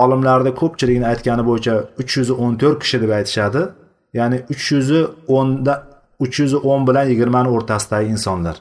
[0.00, 3.62] olimlarni ko'pchiligini aytgani bo'yicha uch yuz o'n to'rt kishi deb aytishadi.
[4.18, 4.88] Ya'ni uch yuz
[5.38, 5.74] o'nda
[6.24, 8.56] uch yuz o'n bilan yigirmani o'rtasidagi insonlar.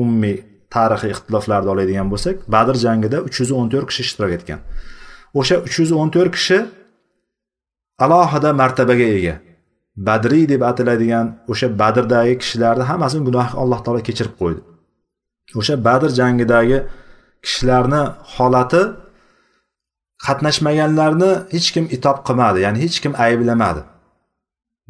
[0.00, 0.36] Umumiy
[0.74, 4.60] tarixiy ixtiloflarni oladigan bo'lsak badr jangida uch yuz o'n to'rt kishi ishtirok etgan.
[5.38, 6.58] O'sha uch yuz o'n to'rt kishi
[8.04, 9.34] alohida martabaga ega.
[10.06, 14.60] Badriy deb ataladigan o'sha badrdagi kishilarni hammasini gunohi alloh taolo kechirib qo'ydi.
[15.60, 16.78] O'sha badr jangidagi
[17.44, 18.02] kishilarni
[18.34, 18.82] holati
[20.26, 23.82] qatnashmaganlarni hech kim itob qilmadi ya'ni hech kim ayblamadi.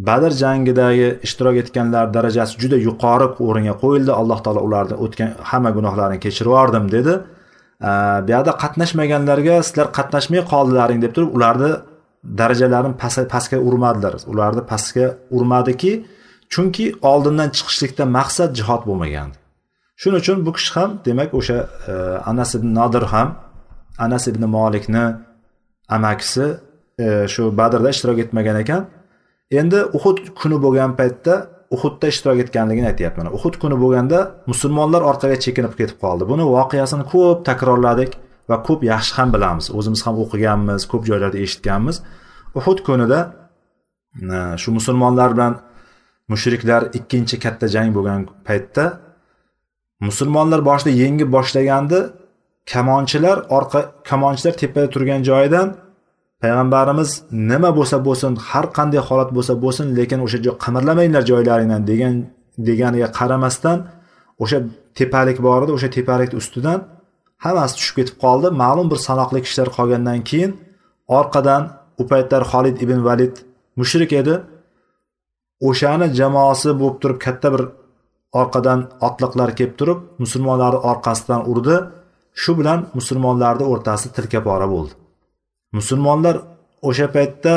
[0.08, 4.12] Badr jangidagi ishtirok etganlar darajasi juda yuqori o'ringa qo'yildi.
[4.20, 7.14] Alloh taolo ularni o'tgan hamma gunohlarini kechirib yubordim dedi
[8.26, 11.72] bu yoqda qatnashmaganlarga sizlar qatnashmay qoldilaring deb turib ularni
[12.40, 12.96] darajalarini
[13.34, 14.14] pastga urmadilar.
[14.32, 15.92] Ularni pastga urmadiki
[16.52, 19.30] chunki oldindan chiqishlikda maqsad jihod bo'lmagan
[20.00, 21.58] shuning uchun bu kishi ham demak o'sha
[21.92, 21.94] e,
[22.30, 23.28] anas ibn nodir ham
[24.06, 25.04] anas ibn molikni
[25.96, 26.46] amakisi
[27.04, 28.82] e, shu badrda ishtirok etmagan ekan.
[29.60, 31.34] Endi uhud kuni bo'lgan paytda
[31.74, 33.26] uhudda ishtirok etganligini aytyapman.
[33.36, 34.18] Uhud kuni bo'lganda
[34.50, 36.24] musulmonlar orqaga chekinib ketib qoldi.
[36.32, 38.12] Buni voqeasini ko'p takrorladik.
[38.48, 39.66] Va ko'p yaxshi ham bilamiz.
[39.78, 41.96] O'zimiz ham o'qiganmiz ko'p joylarda eshitganmiz.
[42.58, 43.18] Uhud kunida
[44.34, 45.52] e, shu musulmonlar bilan
[46.32, 48.84] mushriklar ikkinchi katta jang bo'lgan paytda
[50.08, 52.00] musulmonlar boshida yengib boshlagandi.
[52.72, 53.80] Kamonchilar orqa
[54.10, 55.68] kamonchilar tepada turgan joyidan
[56.42, 57.10] payg'ambarimiz
[57.50, 62.14] nima bo'lsa bo'lsin har qanday holat bo'lsa bo'lsin lekin o'sha joy qimirlamanglar joylaringdan degan
[62.68, 63.78] deganiga qaramasdan
[64.42, 64.58] o'sha
[64.98, 66.78] tepalik bor edi o'sha tepalikni ustidan
[67.44, 68.48] hammasi tushib ketib qoldi.
[68.62, 70.52] Ma'lum bir sanoqli kishilar qolgandan keyin
[71.18, 71.62] orqadan
[72.00, 73.34] u paytlar xolid ibn valid
[73.80, 74.34] mushrik edi.
[75.68, 77.62] O'shani jamoasi bo'lib turib katta bir
[78.40, 81.76] orqadan otliqlar kelib turib musulmonlarni orqasidan urdi.
[82.42, 84.92] Shu bilan musulmonlarni o'rtasida tilkapora bo'ldi.
[85.78, 86.36] Musulmonlar
[86.88, 87.54] o'sha paytda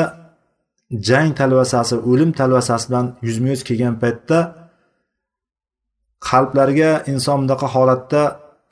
[1.08, 4.38] jang talvasasi o'lim talvasasi bilan yuzma yuz kelgan paytda
[6.28, 8.22] qalblariga inson bunaqa holatda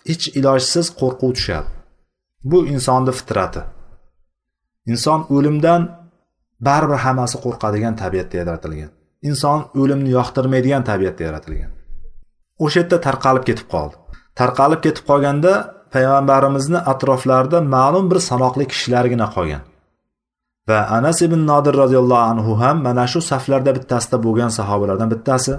[0.04, 1.68] ich ilojsiz qo'rquv tushadi
[2.44, 3.62] bu insonni fitrati.
[4.86, 5.82] Inson o'limdan
[6.66, 8.90] baribir hammasi qo'rqadigan tabiatda yaratilgan.
[9.28, 11.70] Inson o'limni yoqtirmaydigan tabiatda yaratilgan.
[12.64, 13.94] O'sha yerda tarqalib ketib qoldi.
[14.40, 15.52] Tarqalib ketib qolganda
[15.94, 19.62] payg'ambarimizni atroflarida ma'lum bir sanoqli kishilargina qolgan.
[20.68, 25.52] Va anas ibn nodir roziyallohu anhu ham mana shu saflarda bittasida bo'lgan sahobalardan bittasi.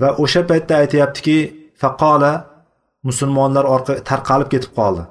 [0.00, 1.38] Va o'sha paytda aytyaptiki
[1.82, 2.32] faqola
[3.08, 5.02] musulmonlar orqa tarqalib ketib qoldi.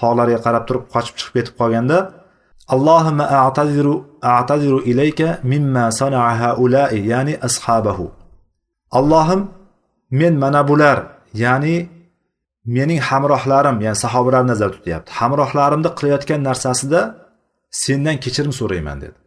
[0.00, 1.98] Tog'larga qarab turib qochib chiqib ketib qolganda
[2.74, 3.94] allohimma a'taziru
[4.36, 8.06] a'taziru ilayka mimma sana'a haula'i ya'ni ashabahu.
[8.98, 9.40] Allohim
[10.20, 10.98] men mana bular
[11.44, 11.76] ya'ni
[12.76, 15.10] mening hamrohlarim ya'ni sahobalar nazarda tutyapti.
[15.20, 17.00] Hamrohlarimni qilayotgan narsasida
[17.84, 19.18] sendan kechirim so'rayman dedi.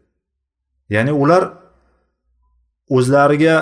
[0.96, 1.44] Ya'ni ular
[2.98, 3.56] o'zlariga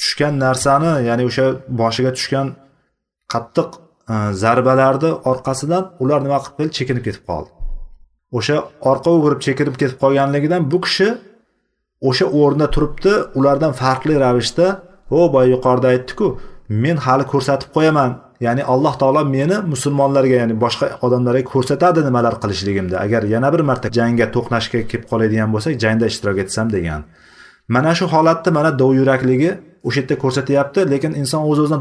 [0.00, 1.46] tushgan narsani ya'ni o'sha
[1.80, 2.46] boshiga tushgan
[3.32, 3.68] qattiq
[4.12, 7.50] e, zarbalarni orqasidan ular nima qilib chekinib ketib qoldi.
[8.38, 8.56] O'sha
[8.90, 11.08] orqa o'girib chekinib ketib qolganligidan bu kishi
[12.08, 14.66] o'sha o'rnida turibdi ulardan farqli ravishda
[15.10, 16.26] o boya yuqorida aytdiku
[16.68, 18.10] men hali ko'rsatib qo'yaman.
[18.46, 23.88] Ya'ni alloh taolo meni musulmonlarga ya'ni boshqa odamlarga ko'rsatadi nimalar qilishligimni agar yana bir marta
[23.98, 27.00] jangga to'qnashga kelib qoladigan bo'lsak jangda ishtirok etsam degan.
[27.74, 29.50] Mana shu holatda mana dovyurakligi
[29.86, 31.80] o'sha yerda ko'rsatyapti lekin inson o'z o'zidan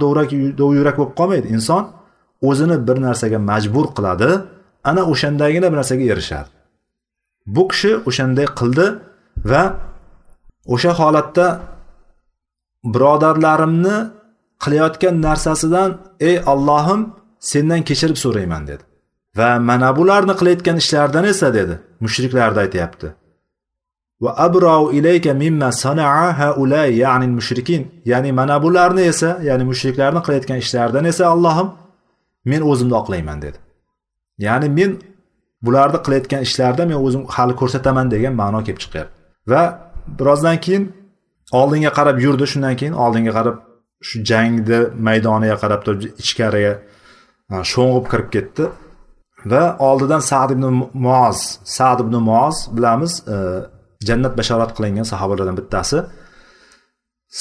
[0.62, 1.48] dovyurak bo'lib qolmaydi.
[1.56, 1.84] Inson
[2.50, 4.30] o'zini bir narsaga majbur qiladi
[4.90, 6.50] ana o'shandagina bir narsaga erishadi.
[7.56, 8.86] Bu kishi o'shanday qildi
[9.52, 9.64] va
[10.74, 11.48] o'sha holatda
[12.94, 13.98] birodarlarimni
[14.64, 15.90] qilayotgan narsasidan
[16.30, 17.02] ey Allohim
[17.52, 18.84] sendan kechirib so'rayman dedi.
[19.38, 21.76] Va mana bularni qilayotgan ishlaridan esa dedi.
[22.04, 23.08] Mushriklarni aytyapti.
[24.24, 30.58] Va abrau ilayka mimma sanaa haulay ya'ni mushrikin ya'ni mana bularni esa ya'ni mushriklarni qilayotgan
[30.64, 31.68] ishlaridan esa allohim
[32.46, 33.58] men o'zimni oqlayman dedi.
[34.48, 34.92] Ya'ni men
[35.66, 39.14] bularni qilayotgan ishlarida men o'zim hali ko'rsataman degan ma'no kelib chiqyapti.
[39.52, 39.64] Va
[40.20, 40.84] birozdan keyin
[41.60, 43.56] oldinga qarab yurdi shundan keyin oldinga qarab
[44.08, 46.74] shu jangni maydoniga qarab turib ichkariga
[47.54, 48.64] e, sho'ng'ib kirib ketdi.
[49.52, 50.66] Va oldidan sad ibn
[51.06, 51.40] muoz
[51.78, 53.36] sad ibn muoz bilamiz e,
[54.08, 56.00] jannat bashorat qilingan sahobalardan bittasi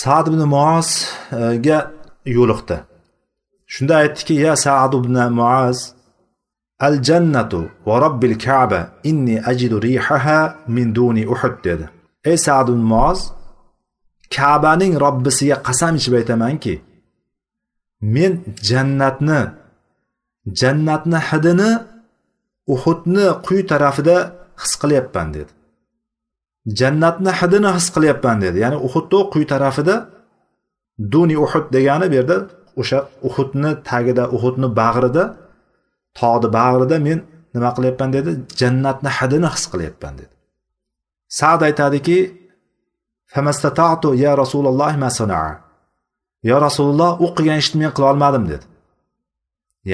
[0.00, 1.78] sad ibn muozga
[2.26, 2.76] e, yo'liqdi.
[3.74, 5.78] Shunda aytdiki ya sad ibn muoz
[6.86, 10.40] al jannatu va robbil kaba inni ajidu rihaha
[10.74, 11.84] min duni uhud dedi.
[12.30, 13.20] Ey sad ibn muoz
[14.36, 16.74] kabaning robbisiga qasam ichib aytamanki
[18.14, 18.32] men
[18.68, 19.40] jannatni
[20.60, 21.70] jannatni hidini
[22.74, 24.16] uhudni quyi tarafida
[24.62, 25.52] his qilyapman dedi.
[26.80, 28.58] Jannatni hidini his qilyapman dedi.
[28.64, 29.94] Ya'ni uhudni quyi tarafida
[31.12, 32.36] duni uhud degani bu yerda
[32.80, 32.98] o'sha
[33.28, 35.24] uhudni tagida uhudni bag'rida
[36.20, 37.18] tog'ni bag'rida men
[37.54, 38.30] nima qilyapman dedi?
[38.60, 40.32] Jannatni hidini his qilyapman dedi.
[41.38, 42.18] Sad aytadiki
[44.24, 44.90] ya rasululloh
[46.44, 48.64] yo rasululloh u qilgan ishni men qila olmadim dedi.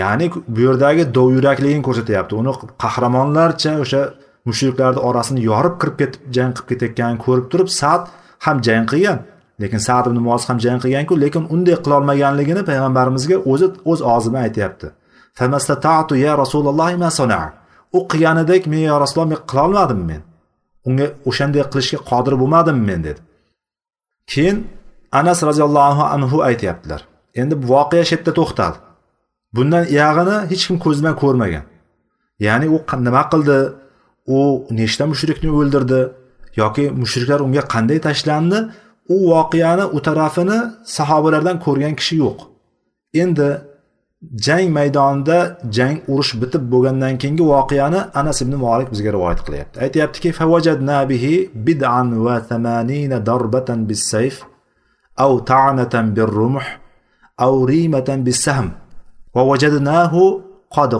[0.00, 2.32] Ya'ni bu yerdagi dovyurakligini ko'rsatyapti.
[2.40, 2.52] Uni
[2.82, 4.02] qahramonlarcha o'sha
[4.48, 8.02] mushriklarni orasini yorib kirib ketib jang qilib ketayotganini ko'rib turib sad
[8.44, 9.18] ham jang qilgan.
[9.60, 14.42] Lekin sad ibn muoz ham jang qilganku lekin unday qilolmaganligini payg'ambarimizga o'zi o'z og'zi bilan
[14.48, 14.88] aytyapti
[16.24, 16.88] ya rasululloh
[17.96, 20.22] u qilganidek men yo rasululloh men qilolmadim men.
[20.88, 23.20] Unga o'shanday qilishga qodir bo'lmadim men dedi.
[24.30, 24.56] Keyin
[25.20, 27.00] anas roziyallohu anhu aytyaptilar
[27.40, 28.78] endi bu voqea shu yerda to'xtadi
[29.56, 31.64] bundan iyag'ini hech kim ko'z bilan ko'rmagan.
[32.46, 33.58] Ya'ni u nima qildi?
[34.26, 36.00] u nechta mushrikni o'ldirdi
[36.56, 38.58] yoki mushriklar unga qanday tashlandi?
[39.14, 40.58] U voqeani u tarafini
[40.96, 42.38] sahobalardan ko'rgan kishi yo'q.
[43.22, 43.48] Endi
[44.46, 45.38] jang maydonida
[45.76, 49.76] jang urush bitib bo'lgandan keyingi voqeani anas ibn molik bizga rivoyat qilyapti.
[49.84, 51.34] Aytyaptiki favajadna bihi
[51.66, 52.06] bid'an
[53.28, 53.80] darbatan
[55.24, 56.06] aw ta'natan
[57.44, 57.54] aw
[59.34, 59.42] va
[60.76, 60.92] qad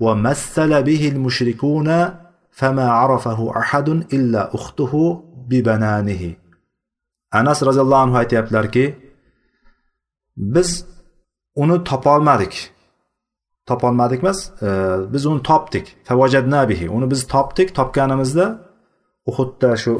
[0.00, 1.88] ومثل به المشركون
[2.50, 6.34] فما عرفه أحد إلا أخته ببنانه
[7.32, 8.96] anas roziyallohu anhu aytyaptilarki
[10.36, 10.84] biz
[11.56, 12.54] uni topolmadik
[13.66, 14.68] topolmadik emas e,
[15.12, 15.96] biz uni topdik
[16.70, 18.46] bihi uni biz topdik topganimizda
[19.26, 19.92] uhudda shu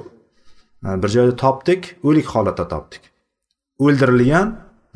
[0.87, 3.03] e, bir joyda topdik o'lik holatda topdik
[3.85, 4.47] o'ldirilgan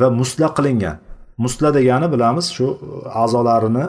[0.01, 0.97] va musla qilingan
[1.45, 2.66] musla degani bilamiz shu
[3.23, 3.87] a'zolarini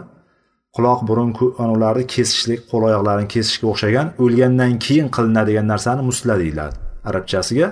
[0.77, 1.31] quloq burun
[1.77, 6.77] ularni kesishlik qo'l oyoqlarini kesishga o'xshagan o'lgandan keyin qilinadigan narsani musla deyiladi.
[7.09, 7.69] Arabchasiga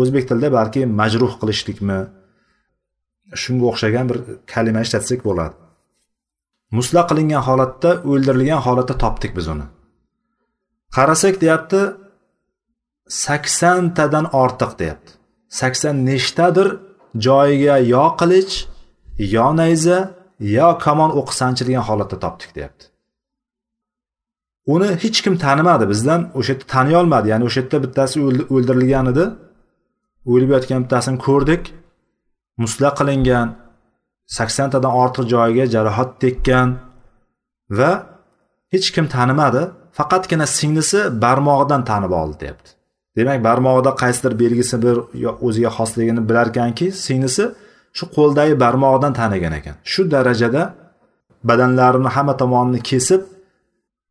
[0.00, 1.98] o'zbek tilida balki majruh qilishlikmi?
[3.42, 4.18] Shunga o'xshagan bir
[4.52, 5.54] kalima ishlatsak bo'ladi.
[6.76, 9.66] Musla qilingan holatda o'ldirilgan holatda topdik biz uni.
[10.96, 11.80] Qarasak deyapti
[13.24, 15.10] saksontadan ortiq deyapti.
[15.58, 16.68] Sakson nechtadir
[17.26, 18.54] joyiga yo qilich
[19.34, 19.98] yo nayza
[20.40, 22.84] yo kamon o'qi sanchilgan holatda topdik deyapti.
[24.74, 28.16] Uni hech kim tanimadi bizdan o'sha yerda taniy olmadi ya'ni o'sha yerda bittasi
[28.54, 29.24] o'ldirilgan edi.
[30.32, 31.62] O'lib yotgan bittasini ko'rdik.
[32.62, 33.48] Musla qilingan
[34.38, 36.68] saksontadan ortiq joyiga jarohat tekkan
[37.78, 37.90] va
[38.72, 39.62] hech kim tanimadi
[39.98, 42.70] faqatgina singlisi barmog'idan tanib oldi deyapti.
[43.16, 44.96] Demak barmog'ida qaysidir belgisi bir
[45.46, 47.44] o'ziga xosligini bilarkanki singlisi
[47.97, 50.63] shu qo'ldagi barmog'idan tanigan ekan shu darajada
[51.49, 53.21] badanlarini hamma tomonini kesib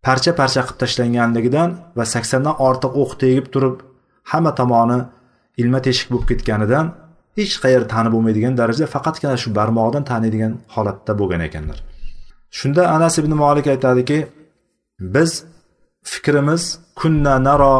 [0.07, 3.77] parcha parcha qilib tashlanganligidan va saksondan ortiq o'q tegib turib
[4.33, 4.99] hamma tomoni
[5.63, 6.87] ilma teshik bo'lib ketganidan
[7.39, 11.79] hech qayerda tanib bo'lmaydigan darajada faqatgina shu barmog'idan taniydigan holatda bo'lgan ekanlar
[12.59, 14.19] shunda anas ibn molik aytadiki
[15.15, 15.31] biz
[16.13, 16.63] fikrimiz
[17.01, 17.77] kunna naro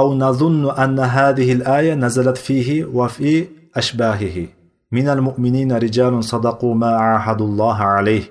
[0.00, 4.48] أو نظن أن هذه الآية نزلت فيه وفي أشباهه
[4.95, 8.25] Minal mu'minina rijalun sadaqu ma ahadulloha alayh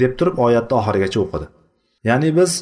[0.00, 1.46] deb turib oyatni oxirigacha o'qidi.
[2.08, 2.52] Ya'ni biz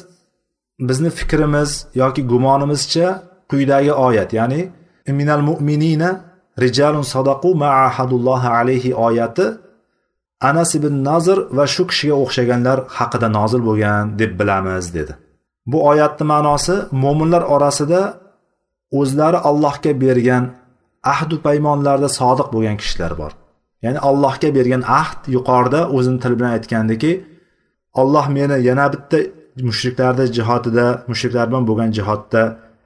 [0.87, 1.69] bizni fikrimiz
[2.01, 3.07] yoki gumonimizcha
[3.49, 4.61] quyidagi oyat ya'ni
[5.19, 6.09] minal mu'minina
[6.63, 9.45] rijalun sadaqu ma ahadulloha alayhi oyati
[10.49, 15.13] anas ibn nazr va shu kishiga o'xshaganlar haqida nozil bo'lgan deb bilamiz dedi.
[15.71, 18.01] Bu oyatni ma'nosi mo'minlar orasida
[18.99, 20.43] o'zlari allohga bergan
[21.03, 23.31] ahdu paymonlarda sodiq bo'lgan kishilar bor.
[23.85, 27.11] Ya'ni allohga bergan ahd yuqorida o'zini til bilan aytgandiki
[28.01, 29.17] olloh meni yana bitta
[29.67, 32.41] mushriklarni jihodida mushriklar bilan bo'lgan jihodda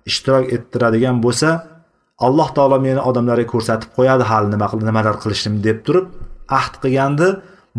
[0.10, 1.50] ishtirok ettiradigan bo'lsa
[2.28, 6.06] alloh taolo meni odamlarga ko'rsatib qo'yadi hali nima nimalar qilishimni deb turib
[6.60, 7.28] ahd qilgandi.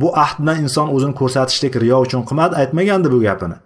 [0.01, 3.57] Bu ahd bilan inson o'zini ko'rsatishlik riyo uchun qilmadi aytmagandi bu gapini.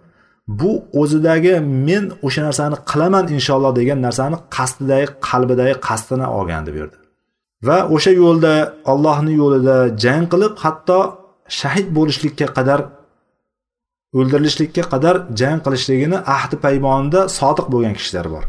[0.47, 1.53] Bu o'zidagi
[1.87, 6.97] men o'sha narsani qilaman inshaalloh degan narsani qasdidagi qalbidagi qasdini olgandi bu yerda
[7.67, 8.53] va o'sha yo'lda
[8.91, 10.99] ollohni yo'lida jang qilib hatto
[11.59, 12.79] shahid bo'lishlikka qadar
[14.17, 18.43] o'ldirilishlikka qadar jang qilishligini ahdi paymonida sodiq bo'lgan kishilar bor.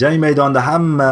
[0.00, 1.10] Jang maydonida hamma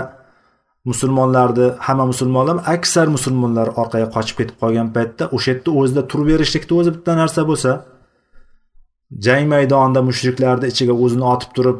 [0.91, 6.75] musulmonlarni hamma musulmonlar aksar musulmonlar orqaga qochib ketib qolgan paytda o'sha yerda o'zida turib berishlikni
[6.81, 7.71] o'zi bitta narsa bo'lsa
[9.27, 11.79] jang maydonida mushriklarni ichiga o'zini otib turib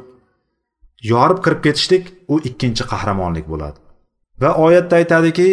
[1.13, 3.79] yorib kirib ketishlik u ikkinchi qahramonlik bo'ladi.
[4.43, 5.49] Va oyatda aytadiki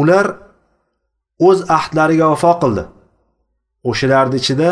[0.00, 0.26] ular
[1.48, 2.84] o'z ahdlariga vafo qildi.
[3.90, 4.70] O'shalarni ichida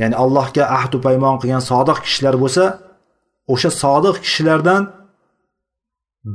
[0.00, 2.64] ya'ni allohga ahdu paymon qilgan sodiq kishilar bo'lsa
[3.52, 4.82] o'sha sodiq kishilardan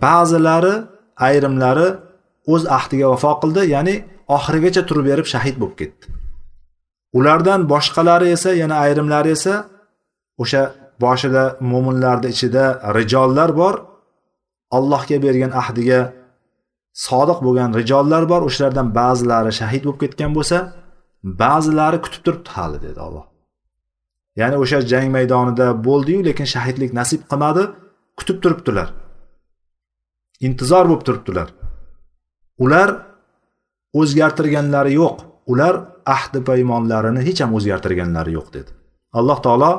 [0.03, 0.75] ba'zilari
[1.27, 1.87] ayrimlari
[2.53, 3.95] o'z ahdiga vafo qildi ya'ni
[4.35, 6.05] oxirigacha turib berib shahid bo'lib ketdi.
[7.17, 9.53] Ulardan boshqalari esa yana ayrimlari esa
[10.41, 10.61] o'sha
[11.03, 12.65] boshida mo'minlarni ichida
[12.97, 13.75] rijollar bor.
[14.77, 15.99] Allohga bergan ahdiga
[17.07, 18.41] sodiq bo'lgan rijollar bor.
[18.49, 20.57] O'shalardan ba'zilari shahid bo'lib ketgan bo'lsa
[21.41, 23.25] ba'zilari kutib turibdi hali dedi olloh
[24.39, 27.63] ya'ni o'sha jang maydonida bo'ldiyu lekin shahidlik nasib qilmadi
[28.19, 28.87] kutib turibdilar.
[30.47, 31.47] Intizor bo'lib turibdilar.
[32.63, 32.89] Ular
[33.99, 35.15] o'zgartirganlari yo'q.
[35.51, 35.73] Ular
[36.15, 38.71] ahdi paymonlarini hech ham o'zgartirganlari yo'q dedi.
[39.19, 39.71] Alloh taolo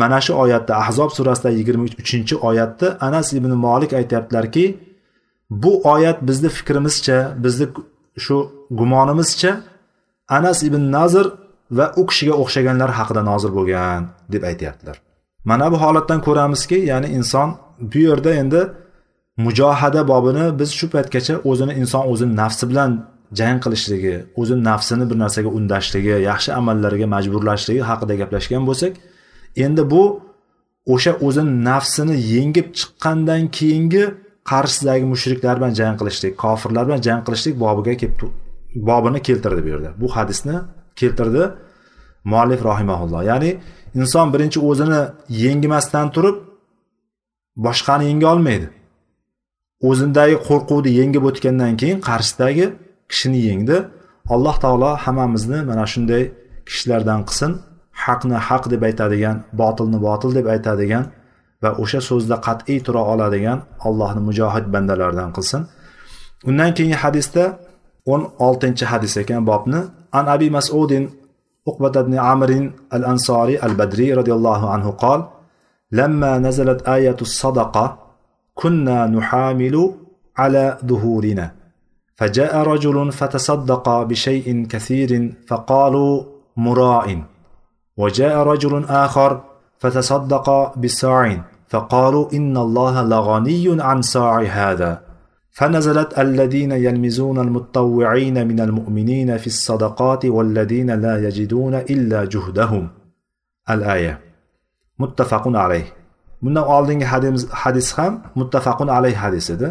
[0.00, 4.64] mana shu oyatda ahzob surasida yigirma uchinchi oyatda anas ibn molik aytyaptilarki
[5.62, 7.66] bu oyat bizni fikrimizcha bizni
[8.24, 8.36] shu
[8.78, 9.50] gumonimizcha
[10.38, 11.26] anas ibn nazr
[11.78, 14.96] va u kishiga o'xshaganlar haqida nozil bo'lgan deb aytyaptilar.
[15.50, 17.48] Mana bu holatdan ko'ramizki ya'ni inson
[17.92, 18.60] bu yerda endi
[19.44, 22.90] mujohada bobini biz shu paytgacha o'zini inson o'zini nafsi bilan
[23.38, 28.92] jang qilishligi o'zini nafsini bir narsaga undashligi yaxshi amallarga majburlashligi haqida gaplashgan bo'lsak
[29.64, 30.02] endi bu
[30.94, 34.04] o'sha o'zini nafsini yengib chiqqandan keyingi
[34.50, 38.20] qarshisidagi mushriklar bilan jang qilishlik kofirlar bilan jang qilishlik bobiga kelib
[38.88, 39.90] bobini keltirdi bu yerda.
[40.00, 40.56] Bu hadisni
[40.96, 41.42] keltirdi
[42.24, 43.50] muallif rohimaulloh ya'ni
[43.94, 46.36] inson birinchi o'zini yengmasdan turib
[47.56, 48.66] boshqani yenga olmaydi.
[49.88, 52.66] O'zidagi qo'rquvni yengib o'tgandan keyin qarshisidagi
[53.13, 53.77] kishini yengdi
[54.35, 56.23] alloh taolo hammamizni mana shunday
[56.67, 57.51] kishilardan qilsin
[58.03, 61.03] haqni haq deb aytadigan botilni botil deb aytadigan
[61.63, 65.61] va o'sha so'zda qat'iy tura oladigan allohni mujohid bandalaridan qilsin
[66.49, 67.43] undan keyingi hadisda
[68.11, 69.79] o'n oltinchi hadis ekan bobni
[70.17, 71.03] an abi masudin
[71.69, 75.21] uqbat ibn amrin al ansoriy al badriy roziyallohu anhu qol
[75.91, 77.85] لما نزلت آية الصدقة
[78.59, 79.75] كنا نحامل
[80.37, 81.45] على ظهورنا
[82.16, 86.22] فجاء رجل فتصدق بشيء كثير فقالوا
[86.56, 87.22] مراء
[87.96, 89.40] وجاء رجل آخر
[89.78, 95.00] فتصدق بساع فقالوا إن الله لغني عن ساع هذا.
[95.50, 102.88] فنزلت الذين يلمزون المتطوعين من المؤمنين في الصدقات والذين لا يجدون إلا جهدهم.
[103.70, 104.20] الآية.
[104.98, 105.84] متفق عليه.
[106.42, 107.04] من oldingi
[107.62, 109.68] hadis ham muttafaqun alayh hadis edi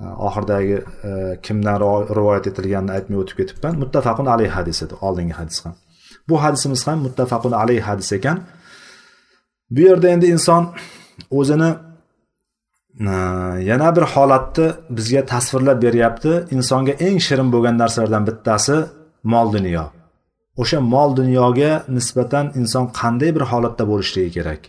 [0.00, 1.76] Э, oxiridagi e, kimdan
[2.18, 3.74] rivoyat etilganini aytmay o'tib ketibman.
[3.82, 5.74] Muttafaqun alayhi hadis edi oldingi hadis ham.
[6.28, 8.38] Bu hadisimiz ham muttafaqun alayhi hadis ekan.
[9.74, 10.62] Bu yerda endi inson
[11.38, 11.70] o'zini
[13.10, 13.14] e,
[13.70, 16.32] yana bir holatni bizga tasvirlab beryapti.
[16.56, 18.76] Insonga eng shirin bo'lgan narsalardan bittasi
[19.32, 19.84] mol dunyo.
[20.62, 24.60] O'sha mol dunyoga nisbatan inson qanday bir holatda bo'lishligi kerak?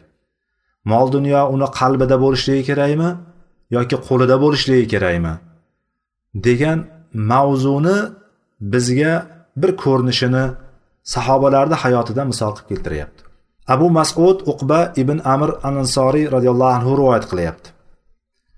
[0.91, 3.11] Mol dunyo uni qalbida bo'lishligi kerakmi?
[3.75, 5.33] Yoki qo'lida bo'lishligi kerakmi?
[6.33, 6.79] degan
[7.13, 7.97] mavzuni
[8.73, 9.13] bizga
[9.61, 10.45] bir ko'rinishini
[11.15, 13.21] sahobalarni hayotidan misol qilib keltiryapti.
[13.73, 17.67] Abu masud uqba ibn amir al ansoriy roziyallohu anhu rivoyat qilyapti.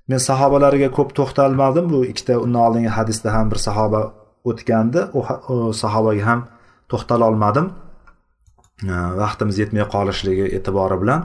[0.09, 4.01] Men sahobalarga ko'p to'xtalmadim bu ikkita undan oldingi hadisda ham bir sahoba
[4.49, 6.39] o'tgandi u sahobaga ham
[6.91, 7.65] to'xtalolmadim
[9.21, 11.21] vaqtimiz yetmay qolishligi e'tibori bilan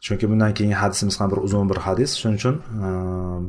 [0.00, 2.10] chunki bundan keyingi hadisimiz ham bir uzun bir hadis.
[2.20, 2.86] Shuning uchun e,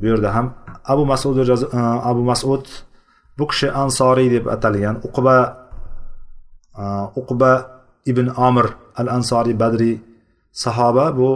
[0.01, 0.53] bu yerda ham
[0.85, 1.77] abu masud e,
[2.11, 2.65] abu masud
[3.37, 5.37] bu kishi ansoriy deb atalgan uqba
[6.81, 6.83] e,
[7.21, 7.51] uqba
[8.05, 9.95] ibn omir al ansoriy badriy
[10.51, 11.29] sahoba bu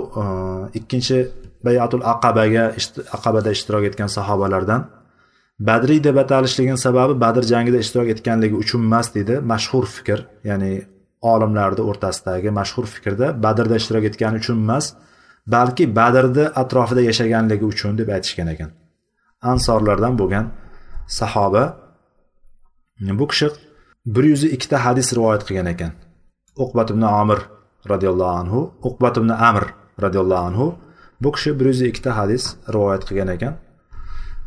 [0.74, 1.18] ikkinchi
[1.66, 2.66] bayatul aqabaga
[3.16, 4.82] aqabada ishtirok etgan sahobalardan.
[5.60, 9.36] Badriy deb atalishligini sababi badr jangida ishtirok etganligi uchun emas deydi.
[9.52, 10.74] Mashhur fikr ya'ni
[11.32, 14.86] olimlarni o'rtasidagi mashhur fikrda badrda ishtirok etgani uchun emas.
[15.54, 18.70] Balki badrni atrofida yashaganligi uchun deb aytishgan ekan.
[19.52, 20.46] Ansorlardan bo'lgan
[21.20, 21.64] sahoba
[23.20, 23.48] bu kishi
[24.16, 25.92] bir yuz ikkita hadis rivoyat qilgan ekan.
[26.64, 27.40] Uqbat ibn amir
[27.92, 29.66] roziyallohu anhu uqbat ibn amr
[30.04, 30.68] roziyallohu anhu
[31.24, 32.44] bu kishi bir yuz ikkita hadis
[32.76, 33.54] rivoyat qilgan ekan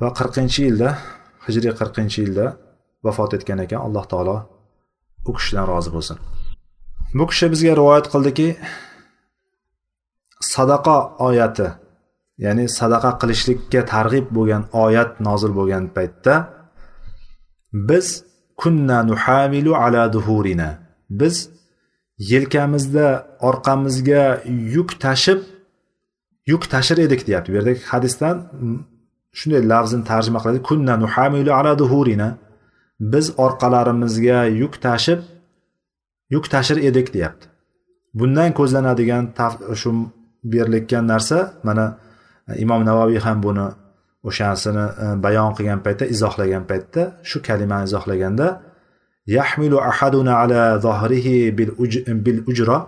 [0.01, 0.88] va qirqinchi yilda
[1.46, 2.46] hijriy qirqinchi yilda
[3.05, 3.80] vafot etgan ekan.
[3.86, 4.36] Alloh taolo
[5.28, 6.16] u kishidan rozi bo'lsin.
[7.18, 8.49] Bu kishi bizga rivoyat qildiki
[10.41, 10.97] sadaqa
[11.28, 11.68] oyati
[12.45, 16.34] ya'ni sadaqa qilishlikka targ'ib bo'lgan oyat nozil bo'lgan paytda
[17.89, 18.07] biz
[18.57, 20.78] kunna nuhamilu ala duhurina.
[21.11, 21.51] Biz
[22.18, 23.07] yelkamizda
[23.49, 24.43] orqamizga
[24.76, 25.41] yuk tashib
[26.47, 27.53] yuk tashir edik deyapti.
[27.53, 28.36] Bu yerdagi hadisdan
[29.39, 30.62] shunday lafzini tarjima qiladi.
[30.68, 32.28] Kunna nuhamilu ala duhurina.
[33.12, 35.20] Biz orqalarimizga yuk tashib
[36.34, 37.47] yuk tashir edik deyapti.
[38.18, 39.24] Bundan ko'zlanadigan
[39.80, 39.91] shu
[40.53, 41.84] berilayotgan narsa mana
[42.49, 43.66] e, imom navoiy ham buni
[44.28, 48.46] o'shanisini e, bayon qilgan paytda izohlagan paytda shu kalimani izohlaganda
[49.36, 51.70] yahmilu ahaduna ala zohrihi bil,
[52.26, 52.78] bil ujra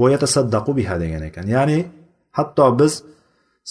[0.00, 1.46] va yatasaddaqu biha degan ekan.
[1.56, 1.78] Ya'ni
[2.38, 2.92] hatto biz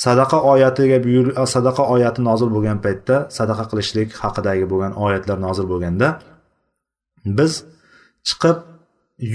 [0.06, 0.98] sadaqa oyatiga
[1.42, 6.08] e, sadaqa oyati nozil bo'lgan paytda sadaqa qilishlik haqidagi bo'lgan oyatlar nozil bo'lganda
[7.38, 7.52] biz
[8.28, 8.58] chiqib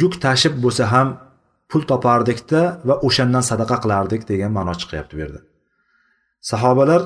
[0.00, 1.08] yuk tashib bo'lsa ham
[1.72, 5.40] pul topardikda va o'shandan sadaqa qilardik degan ma'no chiqyapti bu yerda.
[6.50, 7.02] Sahobalar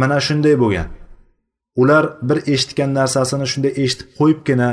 [0.00, 0.88] mana shunday bo'lgan.
[1.82, 4.70] Ular bir eshitgan narsasini shunday eshitib qo'yibgina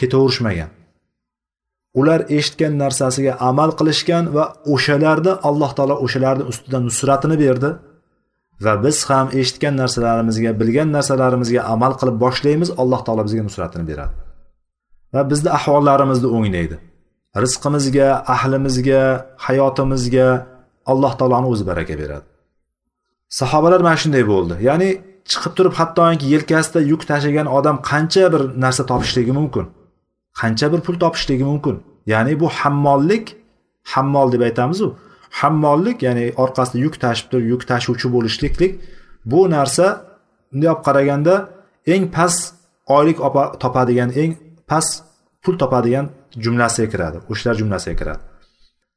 [0.00, 0.70] ketaverishmagan.
[2.00, 4.44] Ular eshitgan narsasiga amal qilishgan va
[4.74, 7.70] o'shalarda alloh taolo o'shalarni ustida nusratini berdi
[8.64, 14.14] va biz ham eshitgan narsalarimizga bilgan narsalarimizga amal qilib boshlaymiz alloh taolo bizga nusratini beradi.
[15.14, 16.76] Va bizni ahvollarimizni o'nglaydi
[17.36, 19.02] rizqimizga ahlimizga
[19.46, 20.28] hayotimizga
[20.86, 22.26] alloh taoloni o'zi baraka beradi.
[23.28, 24.54] Sahobalar mana shunday bo'ldi.
[24.68, 24.88] Ya'ni
[25.30, 29.64] chiqib turib hattoki yelkasida yuk tashigan odam qancha bir narsa topishligi mumkin?
[30.40, 31.74] Qancha bir pul topishligi mumkin?
[32.12, 33.24] Ya'ni bu hammollik
[33.92, 34.86] hammol deb aytamizu.
[35.40, 38.72] Hammollik ya'ni orqasida yuk tashib turib yuk tashuvchi bo'lishliklik
[39.30, 39.86] bu narsa
[40.50, 41.34] bunday olib qaraganda
[41.94, 42.40] eng past
[42.96, 43.18] oylik
[43.62, 44.32] topadigan eng
[44.70, 44.92] past
[45.42, 46.06] pul topadigan
[46.44, 48.22] jumlasiga kiradi o'shalar jumlasiga kiradi.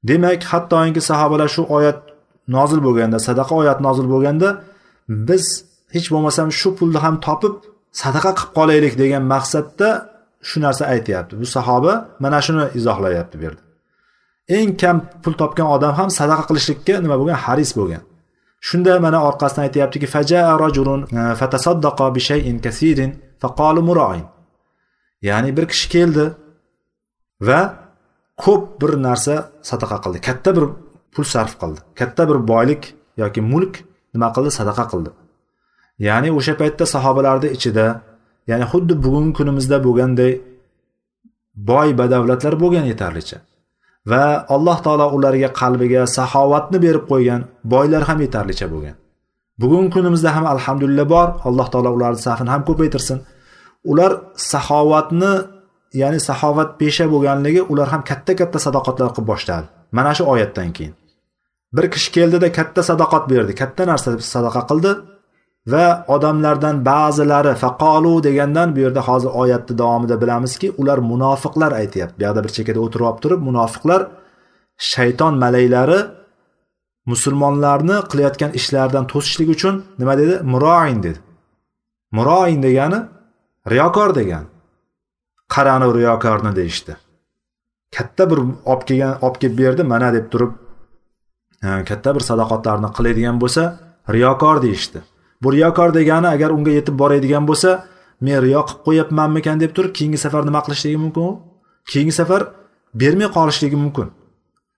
[0.10, 2.00] Demak hattoki sahobalar shu oyat
[2.56, 4.50] nozil bo'lganda sadaqa oyati nozil bo'lganda
[5.28, 5.44] biz
[5.96, 7.56] hech bo'lmasam shu pulni ham topib
[8.04, 9.90] sadaqa qilib qolaylik degan maqsadda
[10.50, 11.34] shu narsa aytyapti.
[11.42, 13.64] Bu sahoba mana shuni izohlayapti bu yerda
[14.58, 17.38] eng kam pul topgan odam ham sadaqa qilishlikka nima bo'lgan?
[17.46, 18.04] Haris bo'lgan.
[18.68, 23.12] Shunda mana orqasidan aytyaptiki fajaa rajulun e, fatasaddaqa bi shay'in kasirin
[23.42, 24.26] faqalu mura'in.
[25.30, 26.26] Ya'ni bir kishi keldi
[27.48, 27.60] va
[28.44, 29.36] ko'p bir narsa
[29.70, 30.20] sadaqa qildi.
[30.28, 30.66] Katta bir
[31.14, 31.80] pul sarf qildi.
[32.00, 32.82] Katta bir boylik
[33.22, 33.74] yoki mulk
[34.14, 34.50] nima qildi?
[34.60, 35.10] Sadaqa qildi.
[36.08, 37.86] Ya'ni o'sha paytda sahobalarni ichida
[38.52, 40.32] ya'ni xuddi bugungi kunimizda bo'lganday
[41.70, 43.38] boy badavlatlar bo'lgan yetarlicha.
[44.12, 44.26] Va
[44.56, 47.42] alloh taolo ularga qalbiga saxovatni berib qo'ygan
[47.74, 48.96] boylar ham yetarlicha bo'lgan.
[49.62, 51.28] Bugungi kunimizda ham alhamdulillah bor.
[51.50, 53.18] Alloh taolo ularni safini ham ko'paytirsin.
[53.92, 54.12] Ular
[54.52, 55.32] saxovatni
[56.02, 59.66] ya'ni saxovat pesha bo'lganligi ular ham katta katta sadoqatlar qilib boshladi.
[59.98, 60.94] Mana shu oyatdan keyin.
[61.76, 64.92] Bir kishi keldida katta sadoqat berdi katta narsa sadaqa qildi
[65.74, 65.86] va
[66.16, 72.16] odamlardan ba'zilari faqolu degandan bu yerda hozir oyatni davomida bilamizki ular munofiqlar aytyapti.
[72.20, 74.02] Bu yoqda bir chekkada o'tirib olib turib munofiqlar
[74.92, 76.00] shayton malaylari
[77.12, 80.36] musulmonlarni qilayotgan ishlaridan to'sishlik uchun nima dedi?
[80.54, 81.20] Muroin dedi.
[82.18, 83.00] Muroin degani
[83.72, 84.48] riyokor degani.
[85.54, 86.94] Qarani riyokorni deyishdi.
[87.96, 88.40] Katta bir
[88.72, 90.52] olib kelgan olib kelib berdi mana deb turib
[91.90, 93.64] katta bir sadoqatlarni qiladigan bo'lsa
[94.16, 95.00] riyokor deyishdi.
[95.42, 97.70] Bu riyokor degani agar unga yetib boradigan bo'lsa
[98.26, 101.32] men riyo qilib qo'yyapmanmikan deb turib keyingi safar nima qilishligi mumkin u?
[101.92, 102.42] Keyingi safar
[103.02, 104.08] bermay qolishligi mumkin.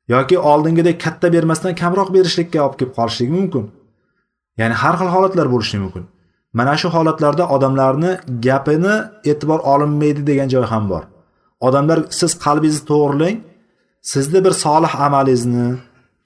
[0.07, 3.63] Yoki oldingidek katta bermasdan kamroq berishlikka olib kelib qolishligi mumkin.
[4.59, 6.03] Ya'ni har xil holatlar bo'lishi mumkin.
[6.57, 8.11] Mana shu holatlarda odamlarni
[8.45, 8.95] gapini
[9.31, 11.03] e'tibor olinmaydi degan joy ham bor.
[11.67, 13.37] Odamlar siz qalbingizni to'g'irlang
[14.11, 15.67] sizni bir solih amalingizni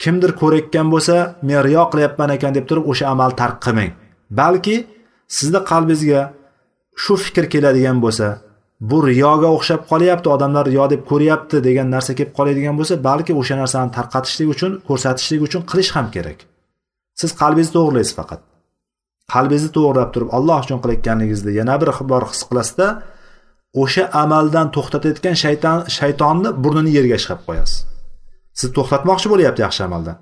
[0.04, 1.16] kimdir ko'rayotgan bo'lsa
[1.48, 3.92] men riyo qilyapman ekan deb turib o'sha amalni tark qilmang.
[4.40, 4.76] Balki
[5.38, 6.22] sizni qalbingizga
[7.04, 8.28] shu fikr keladigan bo'lsa
[8.90, 13.56] bu riyoga o'xshab qolyapti odamlar riyo deb ko'ryapti degan narsa kelib qoladigan bo'lsa balki o'sha
[13.62, 16.40] narsani tarqatishlik uchun ko'rsatishlik uchun qilish ham kerak.
[17.20, 18.49] Siz qalbingizni to'g'irlaysiz faqat.
[19.34, 22.88] Qalbingizni to'g'irlab turib alloh uchun qilayotganligingizni yana bir bor his qilasizda
[23.82, 27.78] o'sha amaldan to'xtatayotgan shayton shaytonni burnini yerga ishqab qo'yasiz.
[28.60, 30.18] Siz to'xtatmoqchi bo'lyapti yaxshi amaldan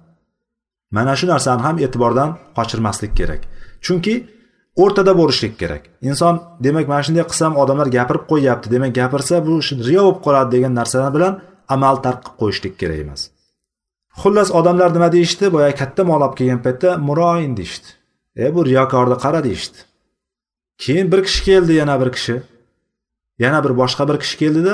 [0.91, 3.41] mana shu narsani ham e'tibordan qochirmaslik kerak.
[3.86, 4.14] Chunki
[4.84, 5.84] o'rtada bo'lishlik kerak.
[6.10, 6.36] Inson
[6.66, 9.53] demak mana shunday qilsam odamlar gapirib qo'yyapti demak gapirsa bu
[9.88, 11.34] riyo bo'lib qoladi degan narsalar bilan
[11.76, 13.22] amal tark qilib qo'yishlik kerak emas.
[14.22, 15.45] Xullas odamlar nima deyishdi?
[15.55, 17.88] Boya katta mol olib kelgan paytda muroin deyishdi.
[18.38, 19.78] E bu riyokorni qara deyishdi.
[20.78, 22.36] Keyin bir kishi keldi yana bir kishi.
[23.40, 24.74] Yana bir boshqa bir kishi keldida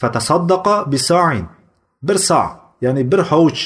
[0.00, 1.46] fatasaddaqa bisoin
[2.02, 2.42] bir so
[2.80, 3.62] ya'ni bir hovuch.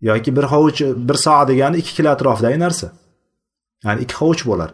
[0.00, 2.86] Yoki bir hovuch bir so degani ikki kilo atrofidagi narsa.
[3.84, 4.70] Ya'ni ikki hovuch bo'lar.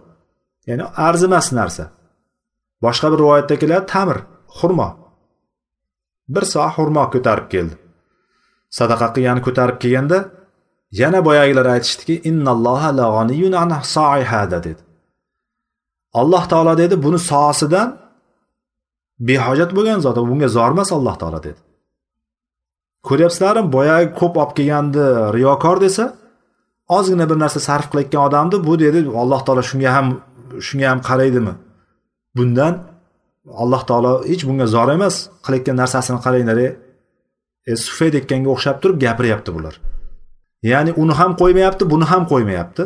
[0.66, 1.84] Ya'ni arzimas narsa.
[2.82, 4.18] Boshqa bir rivoyatda keladi tamir
[4.58, 4.88] xurmo.
[6.34, 7.74] Bir so xurmo ko'tarib keldi.
[8.78, 10.18] Sadaqa qilgani ko'tarib kelganda
[10.98, 12.90] yana boyagilar aytishdiki innalloha
[14.66, 14.82] dedi.
[16.20, 17.88] Alloh taolo dedi buni soasidan
[19.28, 21.60] behojat bo'lgan zot bunga zor emas alloh taolo dedi.
[23.08, 25.02] Ko'ryapsizlarmi boyagi ko'p olib kelgandi
[25.36, 26.04] riyokor desa
[26.96, 30.06] ozgina bir narsa sarf qilayotgan odamni bu dedi alloh taolo shunga ham
[30.66, 31.54] shunga ham qaraydimi?
[32.36, 32.74] Bundan
[33.62, 35.14] alloh taolo hech bunga zor emas
[35.44, 36.58] qilayotgan narsasini qaranglar
[37.70, 39.74] e sufay dekkanga o'xshab turib gapiryapti bular.
[40.71, 42.83] ya'ni uni ham qo'ymayapti buni ham qo'ymayapti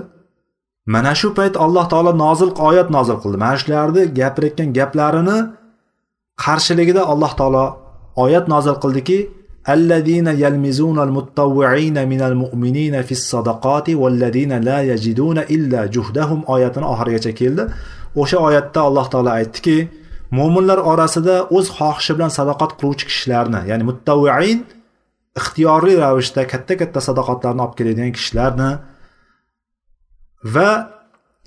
[0.94, 5.38] mana shu payt alloh taolo nozil oyat nozil qildi mana shularni gapirayotgan gaplarini
[6.44, 7.66] qarshiligida alloh taolo
[8.26, 9.20] oyat nozil qildiki
[9.70, 17.64] الذين يلمزون المتطوعين من المؤمنين في الصدقات والذين لا يجدون إلا جهدهم oyatini oxirigacha keldi
[18.16, 19.78] o'sha oyatda alloh taolo aytdiki
[20.38, 24.60] mo'minlar orasida o'z xohishi bilan sadoqat qiluvchi kishilarni ya'ni muttavviin
[25.39, 28.71] ixtiyoriy ravishda katta katta sadoqatlarni olib keladigan kishilarni
[30.55, 30.71] va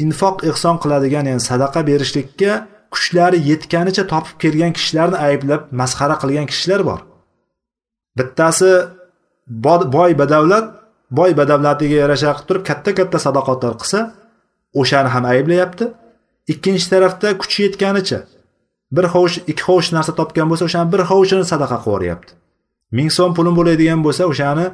[0.05, 2.51] infoq ehson qiladigan ya'ni sadaqa berishlikka
[2.93, 6.99] kuchlari yetganicha topib kelgan kishilarni ayblab masxara qilgan kishilar bor.
[8.17, 8.71] Bittasi
[9.97, 10.65] boy badavlat
[11.19, 13.99] boy badavlatiga yarasha qilib turib katta katta sadoqatlar qilsa
[14.81, 15.85] o'shani ham ayblayapti.
[16.53, 18.19] Ikkinchi tarafda kuchi yetganicha
[18.95, 22.31] bir hovuch ikki hovuch narsa topgan bo'lsa o'shani bir hovuchini sadaqa qilib yuboryapti.
[22.97, 24.65] Ming so'm pulim bo'ladigan bo'lsa o'shani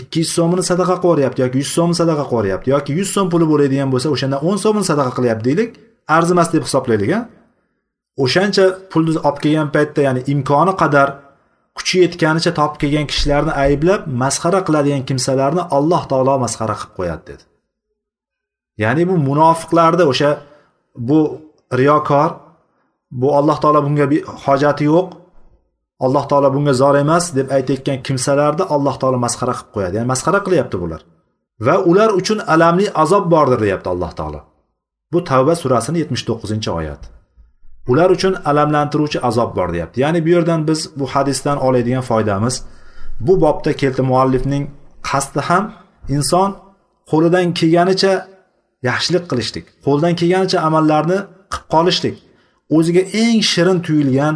[0.00, 3.28] ikki yuz so'mini sadaqa qilib yuboryapti yoki yuz so'mni sadaqa qilib yuboryapti yoki yuz so'm
[3.32, 5.70] puli bo'ladigan bo'lsa o'shandan o'n so'mini sadaqa qilyapti deylik
[6.16, 7.20] arzimas deb hisoblaylik a
[8.24, 11.08] o'shancha pulni olib kelgan paytda ya'ni imkoni qadar
[11.76, 17.44] kuchi yetganicha topib kelgan kishilarni ayblab masxara qiladigan kimsalarni alloh taolo masxara qilib qo'yadi dedi.
[18.82, 20.30] Ya'ni bu munofiqlarni o'sha
[21.08, 21.20] bu
[21.80, 22.30] riyokor
[23.20, 24.06] bu alloh taolo bunga
[24.44, 25.08] hojati yo'q.
[26.04, 29.94] Alloh taolo bunga zor emas deb aytayotgan kimsalarni alloh taolo masxara qilib qo'yadi.
[29.96, 31.00] Ya'ni masxara qilyapti bular.
[31.66, 34.40] Va ular uchun alamli azob bordir deyapti alloh taolo.
[35.12, 37.02] Bu tavba surasini yetmish to'qqizinchi oyat.
[37.92, 39.96] Ular uchun alamlantiruvchi azob bor deyapti.
[40.04, 42.54] Ya'ni bu yerdan biz bu hadisdan oladigan foydamiz
[43.20, 44.64] bu bobda keldi muallifning
[45.08, 45.64] qasdi ham
[46.16, 46.50] inson
[47.10, 48.12] qo'lidan kelganicha
[48.88, 51.18] yaxshilik qilishlik qo'ldan kelganicha amallarni
[51.52, 52.16] qilib qolishlik
[52.76, 54.34] o'ziga eng shirin tuyulgan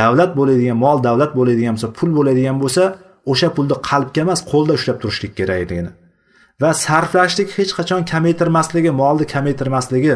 [0.00, 2.82] davlat bo'ladigan mol davlat bo'ladigan bo'lsa pul bo'ladigan bo'lsa
[3.32, 5.90] o'sha pulni qalbga emas qo'lda ushlab turishlik kerakligini
[6.62, 10.14] va sarflashlik hech qachon kamaytirmasligi molni kamaytirmasligi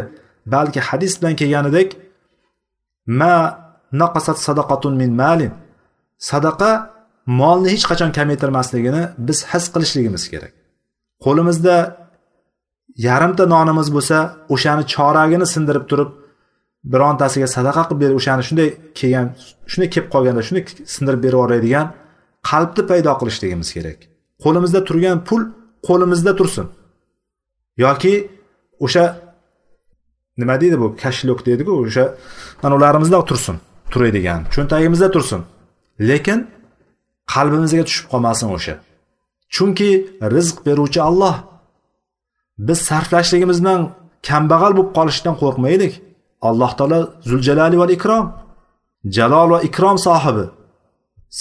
[0.54, 1.88] balki hadis bilan kelganidek
[3.20, 3.34] ma
[3.92, 5.52] naqasat sadaqatun min malin.
[6.30, 6.70] Sadaqa
[7.40, 10.52] molni hech qachon kamaytirmasligini biz his qilishligimiz kerak.
[11.24, 11.76] Qo'limizda
[13.06, 14.16] yarimta nonimiz bo'lsa
[14.54, 16.10] o'shani choragini sindirib turib
[16.84, 18.68] birontasiga sadaqa qilib berib o'shani shunday
[18.98, 19.26] kelgan
[19.72, 20.64] shunday kelib qolganda shunday
[20.94, 21.86] sindirib berib yuboradigan
[22.50, 23.98] qalbni paydo qilishligimiz kerak.
[24.44, 25.42] Qo'limizda turgan pul
[25.88, 26.66] qo'limizda tursin.
[27.84, 28.14] Yoki
[28.84, 29.04] o'sha
[30.40, 32.04] nima deydi bu kashlok deydiku o'sha
[32.66, 33.56] anavlarimizda tursin
[33.92, 35.40] turadigan cho'ntagimizda tursin.
[36.08, 36.38] Lekin
[37.34, 38.74] qalbimizga tushib qolmasin o'sha.
[39.54, 39.90] Chunki
[40.34, 41.36] rizq beruvchi Alloh.
[42.66, 43.80] Biz sarflashligimiz bilan
[44.28, 45.92] kambag'al bo'lib qolishdan qo'rqmaylik.
[46.48, 46.98] Alloh taolo
[47.30, 48.26] zuljalali va ikrom
[49.16, 50.46] jalol va ikrom sohibi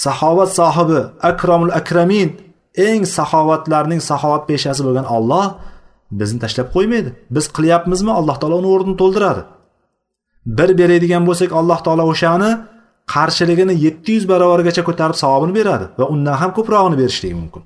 [0.04, 2.28] saxovat sohibi akromul akramin
[2.88, 5.46] eng saxovatlarning saxovat peshasi bo'lgan olloh
[6.20, 7.10] bizni tashlab qo'ymaydi.
[7.34, 8.12] Biz qilyapmizmi?
[8.20, 9.42] Alloh taolo uni o'rnini to'ldiradi.
[10.58, 12.50] Bir beradigan bo'lsak alloh taolo o'shani
[13.14, 17.62] qarshiligini yetti yuz barobargacha ko'tarib savobini beradi va undan ham ko'prog'ini berishligi mumkin.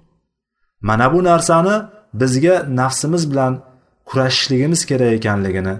[0.89, 1.75] Mana bu narsani
[2.21, 3.53] bizga nafsimiz bilan
[4.09, 5.75] kurashishligimiz kerak ekanligini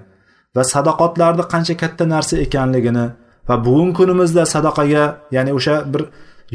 [0.57, 3.07] va sadoqatlarni qancha katta narsa ekanligini
[3.49, 5.05] va bugungi kunimizda sadaqaga
[5.37, 6.03] ya'ni o'sha bir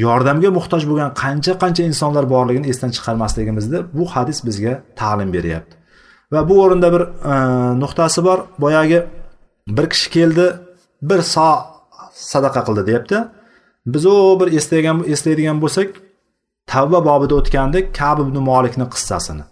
[0.05, 5.73] yordamga muhtoj bo'lgan qancha qancha insonlar borligini esdan chiqarmasligimizni bu hadis bizga ta'lim beryapti.
[6.33, 7.35] Va bu o'rinda bir e,
[7.83, 8.39] nuqtasi bor.
[8.63, 8.99] Boyagi
[9.77, 10.45] bir kishi keldi
[11.09, 11.49] bir so
[12.31, 13.17] sadaqa qildi deyapti.
[13.93, 15.89] Biz u bir eslagan eslaydigan bo'lsak
[16.73, 19.43] tavba bobida o'tgandik kab ibn molikni qissasini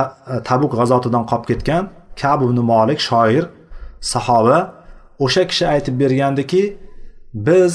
[0.00, 0.02] e,
[0.48, 1.84] tabuk g'azotidan qolib ketgan
[2.22, 3.44] kab ibn molik shoir
[4.12, 4.58] sahoba
[5.24, 6.62] o'sha kishi aytib bergandiki
[7.46, 7.72] biz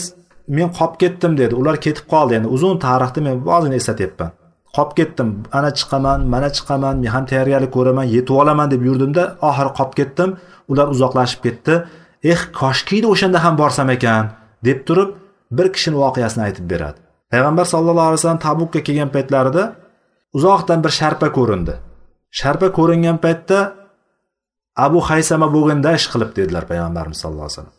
[0.57, 1.53] men qolib ketdim dedi.
[1.61, 2.33] Ular ketib qoldi.
[2.39, 4.31] Endi uzun tarixni men ozgina eslatyapman.
[4.75, 9.71] Qolib ketdim ana chiqaman mana chiqaman men ham tayyorgarlik ko'raman yetib olaman deb yurdimda oxiri
[9.77, 10.29] qolib ketdim
[10.71, 11.73] ular uzoqlashib ketdi.
[12.31, 14.25] Eh koshkiydi o'shanda ham borsam ekan
[14.67, 15.09] deb turib
[15.57, 16.99] bir kishini voqeasini aytib beradi.
[17.31, 19.63] Payg'ambar sallallohu alayhi vasallam tabukka kelgan paytlarida
[20.37, 21.73] uzoqdan bir sharpa ko'rindi.
[22.39, 23.57] Sharpa ko'ringan paytda
[24.85, 27.77] abu haysama bo'lganda ish qilib dedilar payg'ambarimiz sallallohu alayhi vasallam.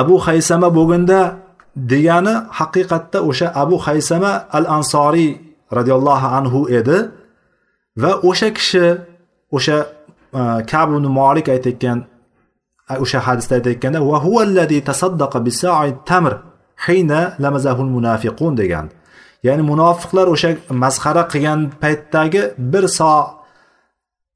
[0.00, 1.18] Abu haysama bo'lganda
[1.92, 5.30] degani haqiqatda o'sha abu haysama al ansoriy
[5.78, 6.98] roziyallohu anhu edi
[8.02, 8.86] va o'sha kishi
[9.56, 9.78] o'sha
[10.40, 11.98] e, kabu molik aytayotgan
[12.92, 16.32] e, o'sha hadisda aytayotganda va huvallazi tasaddaqa bisa'i tamr
[16.86, 18.86] hina lamazahul munafiqun degan.
[19.46, 20.50] Ya'ni munofiqlar o'sha
[20.84, 22.42] masxara qilgan paytdagi
[22.72, 23.35] bir so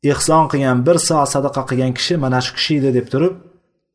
[0.05, 3.34] ehson qilgan bir soat sadaqa qilgan kishi mana shu kishi edi deb turib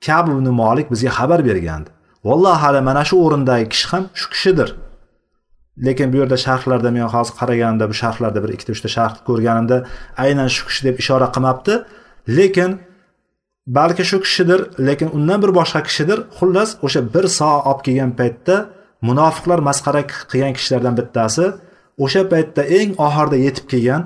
[0.06, 1.90] kab ibn molik bizga xabar bergandi.
[2.28, 4.70] Vallohu hali mana shu o'rindagi kishi ham shu kishidir.
[5.86, 9.78] Lekin bu yerda sharhlarda men hozir qaraganimda bu sharhlarda bir ikkita uchta sharh ko'rganimda
[10.24, 11.74] aynan shu kishi deb ishora qilmabdi.
[12.38, 12.72] Lekin
[13.78, 16.20] balki shu kishidir lekin undan bir boshqa kishidir.
[16.38, 18.56] Xullas o'sha bir soat olib kelgan paytda
[19.10, 20.02] munofiqlar masxara
[20.32, 21.46] qilgan kishilardan bittasi
[22.04, 24.02] o'sha paytda eng oxirida yetib kelgan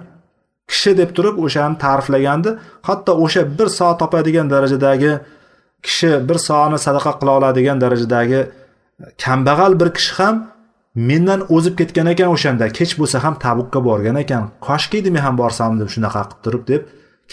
[0.70, 2.50] kishi deb turib o'shani ta'riflagandi.
[2.88, 5.12] Hatto o'sha bir soat topadigan darajadagi
[5.86, 8.50] kishi bir soatni sadaqa qila oladigan darajadagi e,
[9.24, 10.36] kambag'al bir kishi ham
[11.10, 12.66] mendan o'zib ketgan ekan o'shanda.
[12.80, 14.44] Kech bo'lsa ham tabukka borgan ekan.
[14.68, 16.82] Koshki men ham borsam deb shunaqa qilib turib deb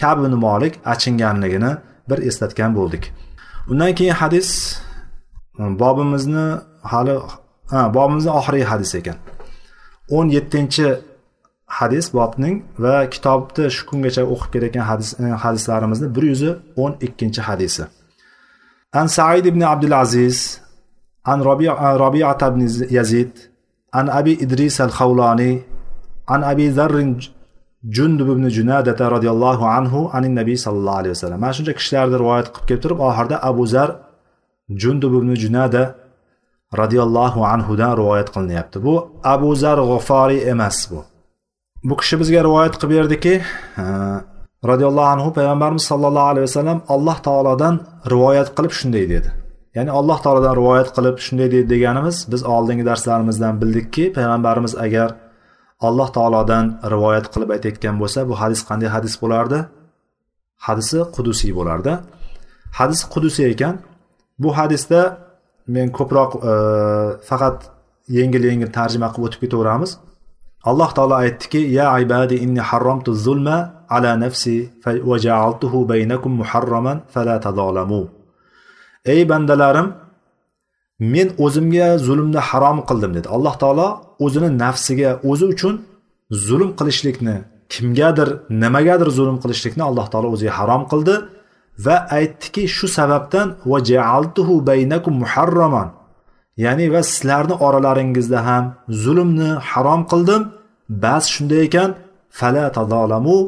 [0.01, 1.73] kabin molik achinganligini
[2.11, 3.05] bir eslatgan bo'ldik.
[3.71, 4.49] Undan keyin hadis
[5.61, 6.47] e, bobimizni
[6.93, 7.15] hali
[7.73, 9.19] ha bobimizni oxirgi hadis ekan.
[10.09, 10.87] o'n yettinchi
[11.67, 16.43] hadis bobning va kitobni shu kungacha o'qib kelayotgan hadis e, hadislarimizni bir yuz
[16.83, 17.83] o'n ikkinchi hadisi.
[18.93, 20.61] An said ibn abdulaziz
[21.25, 21.39] an
[22.05, 22.61] robiat ibn
[22.99, 23.33] yazid
[23.93, 25.55] an abi idris al xavloniy
[26.35, 27.11] an abi zarrin
[27.97, 31.41] jundub ibn junadata roziyallohu anhu anin nabiy sallallohu alayhi vasallam.
[31.41, 33.89] Mana shuncha kishilarni rivoyat qilib kelib turib oxirida abu zar
[34.83, 35.83] jundub ibn junada
[36.81, 38.77] roziyallohu anhudan rivoyat qilinyapti.
[38.87, 38.95] Bu
[39.35, 41.01] abu zar g'uforiy emas bu.
[41.89, 43.35] Bu kishi bizga rivoyat qilib berdiki
[44.71, 47.75] roziyallohu anhu payg'ambarimiz sollallohu alayhi vasallam alloh taolodan
[48.13, 49.29] rivoyat qilib shunday dedi.
[49.77, 55.09] Ya'ni alloh taolodan rivoyat qilib shunday dedi deganimiz biz oldingi darslarimizdan bildikki payg'ambarimiz agar
[55.87, 56.65] alloh taolodan
[56.95, 59.59] rivoyat qilib aytayotgan bo'lsa bu hadis qanday hadis bo'lardi?
[60.67, 61.93] Hadisi qudusiy bo'lardi.
[62.79, 63.75] Hadis qudusiy ekan.
[64.43, 65.01] Bu hadisda
[65.75, 66.53] men ko'proq e,
[67.29, 67.57] faqat
[68.19, 69.91] yengil yengil tarjima qilib o'tib ketaveramiz.
[70.71, 73.57] Alloh taolo aytdiki ya ibadi inni harromtu zulma
[73.97, 74.57] ala nafsi
[75.09, 78.03] va ja'altuhu baynakum muharraman fala tazolamu
[79.13, 79.89] ey bandalarim
[80.99, 83.29] men o'zimga zulmni harom qildim dedi.
[83.37, 83.89] Alloh taolo
[84.25, 85.75] o'zini nafsiga o'zi uchun
[86.47, 87.37] zulm qilishlikni
[87.73, 88.29] kimgadir
[88.63, 91.15] nimagadir zulm qilishlikni alloh taolo o'ziga harom qildi
[91.85, 95.89] va aytdiki shu sababdan va jaaltuhu baynakum muharraman.
[96.65, 98.65] Ya'ni va sizlarni oralaringizda ham
[99.05, 100.43] zulmni harom qildim.
[100.89, 101.91] Bas shunday ekan
[102.39, 103.39] fala tadolamu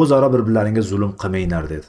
[0.00, 1.88] o'zaro bir birlaringga zulm qilmanglar dedi.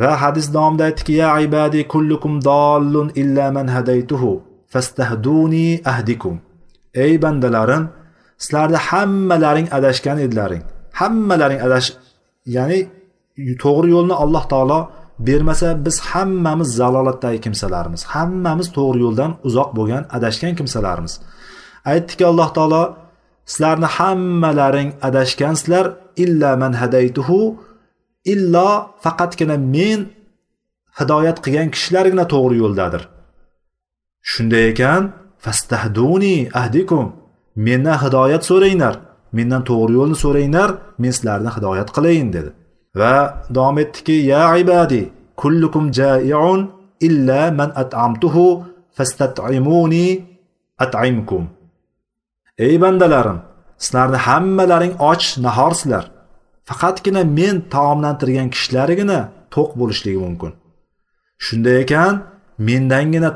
[0.00, 4.30] Va hadis davomida aytdiki ya ibadi kullukum dollun illa man hadaytuhu
[4.72, 6.34] fastahduni ahdikum
[7.04, 7.84] ey bandalarim
[8.44, 10.62] sizlarni hammalaring adashgan edilaring.
[11.00, 11.88] Hammalaring adash
[12.56, 12.78] ya'ni
[13.64, 14.80] to'g'ri yo'lni alloh taolo
[15.28, 18.00] bermasa biz hammamiz zalolatdagi kimsalarmiz.
[18.14, 21.12] Hammamiz to'g'ri yo'ldan uzoq bo'lgan adashgan kimsalarmiz.
[21.92, 22.82] Aytdiki alloh taolo
[23.50, 25.86] sizlarni hammalaring adashgansizlar.
[26.24, 27.38] Illa man hadaytuhu
[28.32, 28.70] illo
[29.04, 30.00] faqatgina men
[30.98, 33.02] hidoyat qilgan kishilargina to'g'ri yo'ldadir.
[34.30, 35.02] Shunday ekan
[35.44, 37.06] fastahduni ahdikum.
[37.66, 38.94] Mendan hidoyat so'ranglar
[39.36, 40.70] mendan to'g'ri yo'lni so'ranglar
[41.02, 42.50] men sizlarni hidoyat qilayin dedi.
[43.00, 43.14] Va
[43.56, 45.02] davom etdiki ya ibadi
[45.40, 46.60] kullukum jaiun
[47.06, 48.46] illa man at'amtuhu
[48.96, 50.06] fastat'imuni
[50.84, 51.42] at'imkum.
[52.66, 53.38] Ey bandalarim
[53.84, 56.04] sizlarni hammalaring och nahorsizlar.
[56.68, 59.18] Faqatgina men taomlantirgan kishilargina
[59.54, 60.52] to'q bo'lishligi mumkin.
[61.44, 62.14] Shunday ekan
[62.68, 63.30] mendangina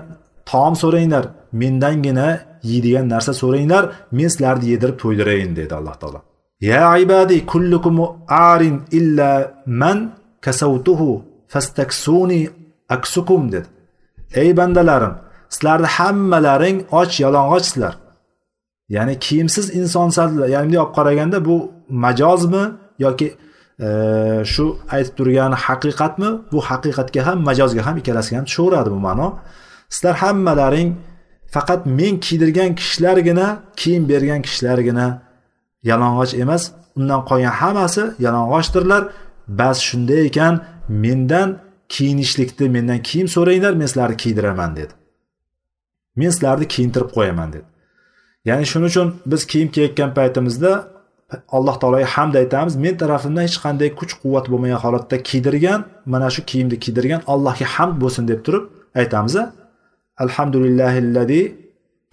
[0.50, 1.24] taom so'ranglar
[1.60, 2.26] mendangina
[2.70, 3.84] yeydigan narsa so'ranglar
[4.16, 6.20] men sizlarni yedirib to'ydirayin dedi alloh taolo.
[6.70, 7.96] Ya ibadi kullukum
[8.50, 9.30] arin illa
[9.80, 9.98] man
[10.44, 11.10] kasavtuhu
[11.52, 12.40] fastaksuni
[12.96, 13.68] aksukum dedi.
[14.42, 15.14] Ey bandalarim
[15.54, 17.94] sizlarni hammalaring och yalang'ochsizlar.
[18.88, 22.64] Ya'ni kiyimsiz insonsizlar ya'ni bunday olib qaraganda bu majozmi
[22.98, 23.36] yoki
[23.80, 23.88] e,
[24.44, 26.30] shu aytib turgani haqiqatmi?
[26.52, 29.28] Bu haqiqatga ham majozga ham ikkalasiga ham tushaveradi bu ma'no.
[29.88, 30.90] Sizlar hammalaring
[31.54, 35.06] faqat men kiydirgan kishilargina kiyim bergan kishilargina
[35.90, 36.62] yalang'och emas
[36.98, 39.02] undan qolgan hammasi yalang'ochdirlar.
[39.48, 40.54] Bas shunday ekan
[40.88, 41.48] mendan
[41.94, 44.92] kiyinishlikni mendan kiyim so'ranglar men sizlarni kiydiraman dedi.
[46.16, 47.66] Men sizlarni kiyintirib qo'yaman dedi.
[48.48, 50.72] Ya'ni shuning uchun biz kiyim kiyayotgan paytimizda
[51.56, 52.74] alloh taologa hamd aytamiz.
[52.84, 55.80] Men tarafimdan hech qanday kuch quvvat bo'lmagan holatda kiydirgan
[56.12, 58.64] mana shu kiyimni kiydirgan allohga hamd bo'lsin deb turib
[59.00, 59.34] aytamiz
[60.24, 61.42] alhamdulillahillazi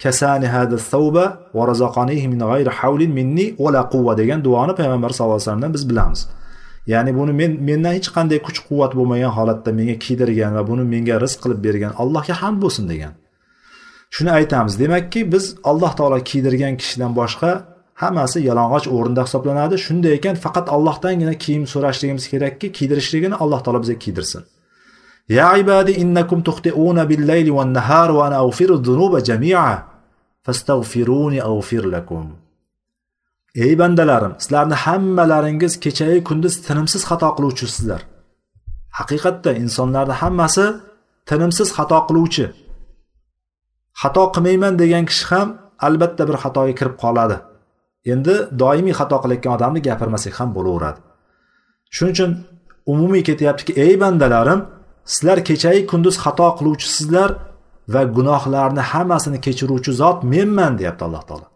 [0.02, 1.24] kasani hada thawba
[1.56, 5.84] va razaqanihi min g'ayri havlin minni va quvva degan duoni payg'ambar sallallohu alayhi vasallamdan biz
[5.90, 6.20] bilamiz.
[6.92, 11.14] Ya'ni buni men mendan hech qanday kuch quvvat bo'lmagan holatda menga kiydirgan va buni menga
[11.24, 13.12] rizq qilib bergan allohga hamd bo'lsin degan.
[14.14, 14.74] Shuni aytamiz.
[14.82, 17.50] Demakki biz alloh taolo kiydirgan kishidan boshqa
[18.02, 19.76] hammasi yalang'och o'rinda hisoblanadi.
[19.86, 24.42] Shunday ekan faqat allohdangina kiyim so'rashligimiz kerakki kiydirishligini alloh taolo bizga kiydirsin.
[25.38, 29.68] Ya ibadi innakum tuxtiuna billayli wan-nahar wa ana aghfiru dhunuba jami'a
[30.46, 32.26] fastag'firuni aghfir lakum.
[33.64, 38.00] Ey bandalarim sizlarni hammalaringiz kechayu kunduz tinimsiz xato qiluvchisizlar.
[38.98, 40.66] Haqiqatda insonlarni hammasi
[41.30, 42.44] tinimsiz xato qiluvchi.
[44.02, 45.48] Xato qilmayman degan kishi ham
[45.86, 47.36] albatta bir xatoga kirib qoladi.
[48.12, 50.98] Endi doimiy xato qilayotgan odamni gapirmasak ham bo'laveradi.
[51.94, 52.30] Shuning uchun
[52.92, 54.60] umumiy ketyaptiki ey bandalarim
[55.12, 57.30] sizlar kechayu kunduz xato qiluvchisizlar
[57.94, 61.46] va gunohlarni hammasini kechiruvchi zot menman deyapti alloh taolo.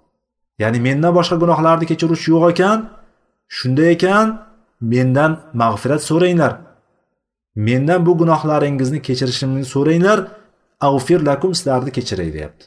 [0.63, 2.79] Ya'ni mendan boshqa gunohlarni kechiruvchi yo'q ekan
[3.57, 4.27] shunday ekan
[4.93, 6.53] mendan mag'firat so'ranglar.
[7.67, 10.19] Mendan bu gunohlaringizni kechirishimni so'ranglar.
[10.81, 12.65] Avfir lakum sizlarni kechiray deyapti.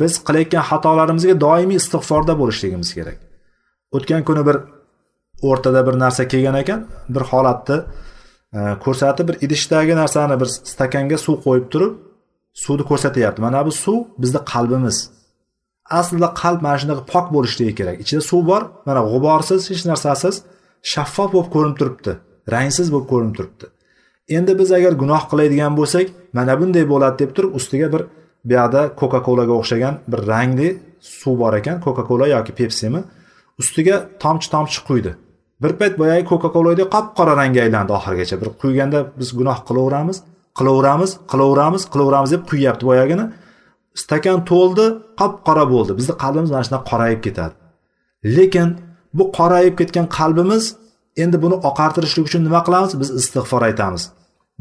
[0.00, 3.18] Biz qilayotgan xatolarimizga doimiy istig'forda bo'lishligimiz kerak.
[3.96, 4.56] O'tgan kuni bir
[5.48, 6.80] o'rtada bir narsa kelgan ekan
[7.14, 7.78] bir holatni
[8.56, 11.92] e, ko'rsatib bir idishdagi narsani bir stakanga suv qo'yib turib
[12.62, 13.40] suvni ko'rsatyapti.
[13.46, 14.98] Mana bu suv bizni qalbimiz.
[15.98, 17.96] Aslida qalb mana shunaqa pok bo'lishligi kerak.
[18.04, 20.34] Ichida suv bor mana g'uborsiz hech narsasiz
[20.92, 22.12] shaffof bo'lib ko'rinib turibdi
[22.54, 23.66] rangsiz bo'lib ko'rinib turibdi.
[24.28, 28.02] Endi biz agar gunoh qiladigan bo'lsak mana bunday bo'ladi deb turib ustiga bir
[28.48, 30.68] buyoqda coca colaga o'xshagan bir rangli
[31.00, 33.00] suv bor ekan coca cola yoki pepsimi?
[33.60, 35.12] Ustiga tomchi tomchi quydi.
[35.62, 38.36] Bir payt boyagi coca coladay qop qora rangga aylandi oxirigacha.
[38.42, 40.18] Bir quyganda biz gunoh qilaveramiz
[40.58, 43.24] qilaveramiz qilaveramiz qilaveramiz deb quyyapti boyagini.
[44.02, 44.86] Stakan to'ldi
[45.20, 45.92] qop qora bo'ldi.
[45.98, 47.54] Bizni qalbimiz mana shunaqa qorayib ketadi.
[48.36, 48.68] Lekin
[49.16, 50.64] bu qorayib ketgan qalbimiz
[51.22, 52.92] endi buni oqartirishlik uchun nima qilamiz?
[53.00, 54.02] Biz istig'for aytamiz.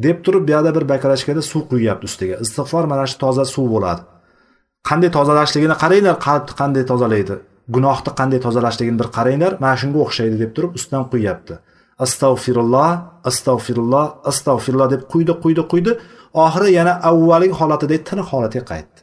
[0.06, 2.36] Deb turib bu yoqda bir bakarachkada suv quyyapti ustiga.
[2.46, 4.02] Istig'for mana shu toza suv bo'ladi.
[4.90, 6.16] Qanday tozalashligini qaranglar.
[6.28, 7.36] Qalbni qanday tozalaydi?
[7.76, 9.52] Gunohni qanday tozalashligini bir qaranglar.
[9.64, 11.56] Mana shunga o'xshaydi deb turib ustidan quyyapti
[12.06, 12.92] astag'firulloh
[13.30, 15.92] astag'firulloh astag'firulloh deb quydi quydi quydi.
[16.46, 19.00] Oxiri yana avvalgi holatidek tiniq holatga qaytdi.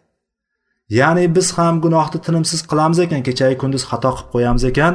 [0.99, 4.95] Ya'ni biz ham gunohni tinimsiz qilamiz ekan kechayu kunduz xato qilib qo'yamiz ekan.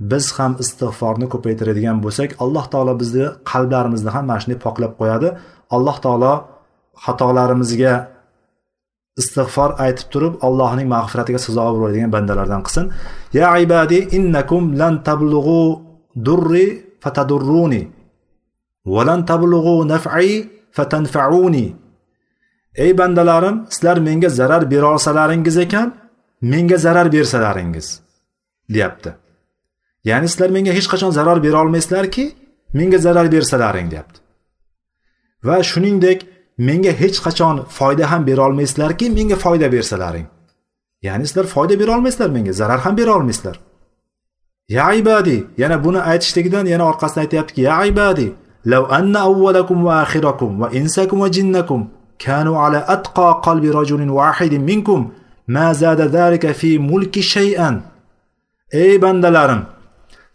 [0.00, 5.28] Biz ham istig'forni ko'paytiradigan bo'lsak alloh taolo bizni qalblarimizni ham mana shunday poklab qo'yadi.
[5.76, 6.32] Alloh taolo
[7.04, 7.94] xatolarimizga
[9.20, 12.84] istig'for aytib turib allohning mag'firatiga sazovor bo'ladigan bandalardan qilsin.
[13.38, 15.62] Ya ibadi innakum lan tablug'u
[16.26, 16.66] durri
[17.02, 17.82] fatadurruni
[18.94, 20.32] va lan tablug'u naf'i
[20.76, 21.66] fatanfa'uni.
[22.84, 25.88] Ey bandalarim sizlar menga zarar bera olsalaringiz ekan
[26.52, 27.86] menga zarar bersalaringiz
[28.74, 29.10] deyapti.
[30.08, 32.24] Ya'ni sizlar menga hech qachon zarar bera olmaysizlarki
[32.78, 34.18] menga zarar bersalaring deyapti
[35.46, 36.18] va shuningdek
[36.58, 40.26] menga hech qachon foyda ham bera olmaysizlarki menga foyda bersalaring.
[41.02, 43.56] Ya'ni sizlar foyda bera olmaysizlar menga zarar ham bera olmaysizlar.
[44.68, 48.32] Ya ibadi yana buni aytishligidan yana orqasidan aytyaptiki ya ibadi
[48.66, 51.80] law anna awwalakum va akhirakum va insakum va jinnakum
[52.24, 55.00] kanu ala atqa qalbi rajulin wahidin minkum
[55.46, 57.82] ma zada zalika fi mulki shay'an.
[58.72, 59.62] Ey bandalarim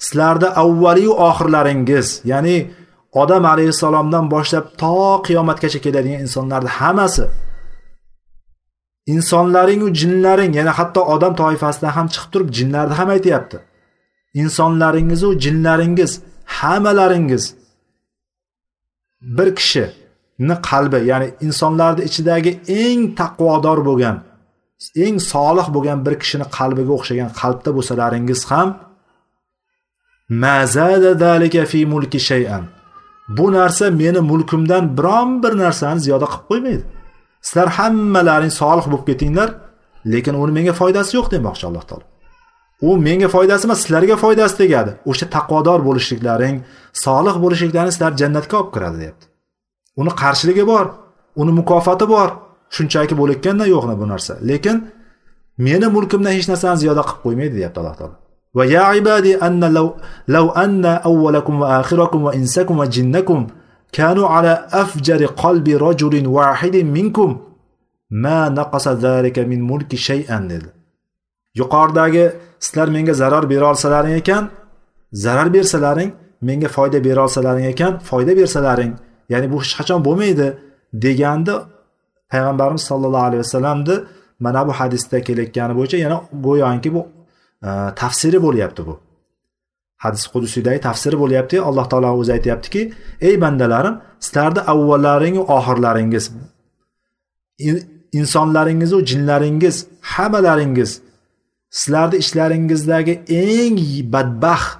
[0.06, 2.58] sizlarni avvaliyu oxirlaringiz ya'ni
[3.22, 4.94] odam alayhissalomdan boshlab to
[5.28, 7.24] qiyomatgacha keladigan insonlarni hammasi.
[9.16, 13.58] Insonlaringu jinlaring yana hatto odam toifasidan ham chiqib turib jinlarni ham aytyapti.
[14.42, 16.12] Insonlaringizu jinlaringiz
[16.58, 17.44] hammalaringiz.
[19.38, 22.52] Bir kishini qalbi ya'ni insonlarni ichidagi
[22.84, 24.18] eng taqvodor bo'lgan
[25.06, 28.70] eng solih bo'lgan bir kishini qalbiga o'xshagan qalbda bo'lsalaringiz ham
[31.72, 32.64] fi mulki shay'an
[33.38, 36.84] bu narsa meni mulkimdan biron bir narsani ziyoda qilib qo'ymaydi.
[37.42, 39.50] Sizlar hammalaring solih bo'lib ketinglar
[40.14, 42.06] lekin uni menga foydasi yo'q demoqchi alloh taolo.
[42.88, 46.56] U menga foydasi emas sizlarga foydasi tegadi o'sha taqvodor bo'lishliklaring
[47.06, 49.26] solih bo'lishliklaring sizlar jannatga olib kiradi deyapti.
[50.02, 50.86] Uni qarshiligi bor
[51.42, 52.30] uni mukofoti bor.
[52.76, 54.34] Shunchaki bo'layotganda yo'qni bu narsa?
[54.50, 54.78] Lekin
[55.68, 58.21] meni mulkimdan hech narsani ziyoda qilib qo'ymaydi deyapti alloh taolo.
[58.56, 59.88] Ve ya ibadi enne lev,
[60.30, 63.48] lev enne evvelekum ve ahirakum ve insekum ve cinnekum
[63.96, 67.42] kanu ala efceri kalbi raculin vahidin minkum
[68.10, 70.66] ma naqasa zalika min mulki şey'en dedi.
[71.56, 74.50] Yuqoridagi sizlar menga zarar bera olsalaring ekan,
[75.14, 78.94] zarar bersalaring, menga foyda bera olsalaring ekan, foyda bersalaring,
[79.30, 80.48] ya'ni bu hech qachon bo'lmaydi
[81.04, 81.56] deganda
[82.32, 83.96] payg'ambarimiz sollallohu alayhi vasallamni
[84.40, 87.02] mana bu hadisda kelayotgani bo'yicha yana go'yoki bu
[88.02, 89.00] tafsiri bo'lyapti bu.
[90.04, 91.62] Hadis qudusiydagi tafsiri bo'lyapti.
[91.62, 92.82] Alloh taolo o'zi aytyaptiki
[93.28, 96.26] ey bandalarim sizlarni avvallaringu oxirlaringiz
[98.20, 100.92] insonlaringizu jinlaringiz hammalaringiz
[101.70, 103.78] sizlarni ishlaringizdagi eng
[104.14, 104.72] badbaxt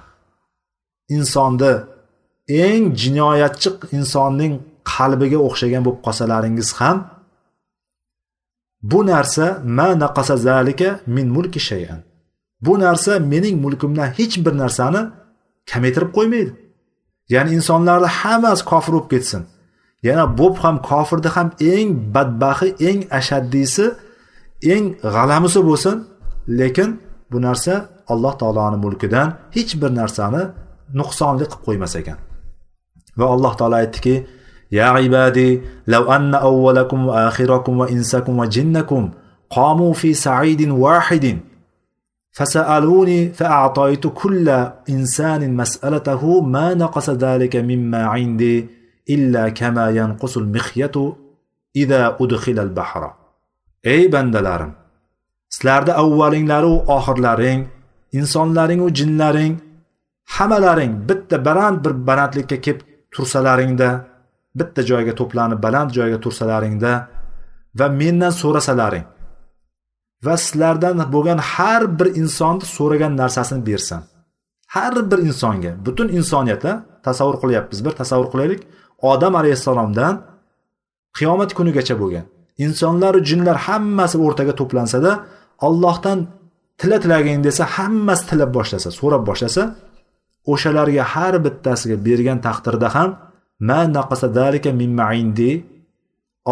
[1.16, 1.74] insonni
[2.48, 4.54] eng jinoyatchi insonning
[4.92, 6.98] qalbiga o'xshagan bo'lib qolsalaringiz ham
[8.90, 12.00] bu narsa ma naqasa zalika min mulki shay'an.
[12.62, 15.00] Bu narsa mening mulkimdan hech bir narsani
[15.70, 16.52] kamaytirib qo'ymaydi.
[17.34, 19.42] Ya'ni insonlarni hammasi kofir bo'lib ketsin.
[20.08, 23.84] Yana bo'p ham kofirni ham eng badbaxi eng ashaddiysi
[24.72, 24.84] eng
[25.14, 25.96] g'alamisi bo'lsin.
[26.58, 26.90] Lekin
[27.30, 27.74] bu narsa
[28.12, 30.42] alloh taoloni mulkidan hech bir narsani
[30.98, 32.18] nuqsonli qilib qo'ymas ekan.
[33.18, 34.14] Va alloh taolo aytdiki
[34.78, 35.48] ya ibadi
[35.92, 39.02] law anna awwalakum va akhirakum wa insakum va jinnakum
[39.56, 41.38] qamu fi sa'idin wahidin
[42.37, 44.47] فسألوني فأعطيت كل
[44.89, 48.67] إنسان مسألته ما نقص ذلك مما عندي
[49.09, 51.15] إلا كما ينقص المخية
[51.75, 53.13] إذا أدخل البحر
[53.83, 54.71] ey bandalarim
[55.49, 57.61] sizlarni avvalinglaru oxirlaring
[58.19, 59.53] insonlaringu jinlaring
[60.35, 62.81] hammalaring bitta baland bir balandlikka kelib
[63.13, 63.89] tursalaringda
[64.59, 66.91] bitta joyga to'planib baland joyga tursalaringda
[67.79, 69.05] va mendan so'rasalaring
[70.26, 74.02] va sizlardan bo'lgan har bir insonni so'ragan narsasini bersam.
[74.74, 76.72] Har bir insonga butun insoniyatda
[77.06, 78.60] tasavvur qilyapmiz bir tasavvur qilaylik.
[79.10, 80.14] Odam alayhissalomdan
[81.18, 82.24] qiyomat kunigacha bo'lgan.
[82.64, 85.12] Insonlaru jinlar hammasi o'rtaga to'plansada
[85.66, 86.18] ollohdan
[86.80, 89.62] tila tilagin desa hammasi tilab boshlasa so'rab boshlasa
[90.52, 93.10] o'shalarga har bittasiga bergan taqdirda ham
[93.68, 95.50] ma naqasa dalika mimma indi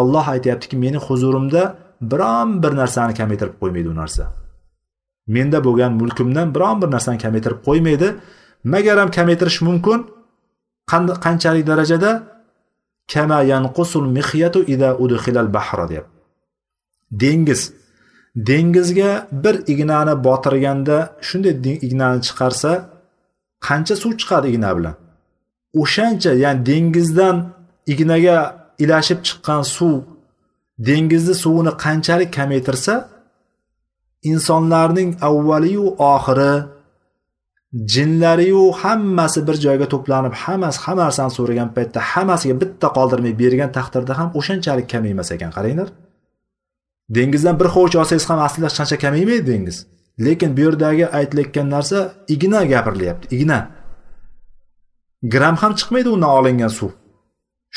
[0.00, 1.62] olloh aytyaptiki meni huzurimda
[2.00, 4.24] biron bir narsani kamaytirib qo'ymaydi u narsa.
[5.26, 8.08] Menda bo'lgan mulkimdan biron bir narsani kamaytirib qo'ymaydi.
[8.64, 9.98] Magaram kamaytirish mumkin
[11.24, 12.10] qanchalik darajada?
[13.12, 16.20] Kama yanqusul mihyatu ida udkhilal bahra deyapti
[17.12, 17.72] dengiz.
[18.36, 22.70] Dengizga bir ignani botirganda shunday ignani chiqarsa
[23.66, 24.94] qancha suv chiqadi igna bilan?
[25.82, 27.36] O'shancha ya'ni dengizdan
[27.92, 28.38] ignaga
[28.82, 29.94] ilashib chiqqan suv
[30.88, 32.94] dengizni suvini qanchalik kamaytirsa
[34.30, 36.52] insonlarning avvaliyu oxiri
[37.92, 44.12] jinlariyu hammasi bir joyga to'planib hammasi hamma narsani so'ragan paytda hammasiga bitta qoldirmay bergan taqdirda
[44.18, 45.88] ham o'shanchalik kamaymas ekan qaranglar.
[47.16, 49.76] Dengizdan bir hovuch olsangiz ham aslida hech qancha kamaymaydi dengiz.
[50.26, 51.98] Lekin bu yerdagi aytilayotgan narsa
[52.34, 53.58] igna gapirilyapti igna.
[55.32, 56.90] Gram ham chiqmaydi undan olingan suv.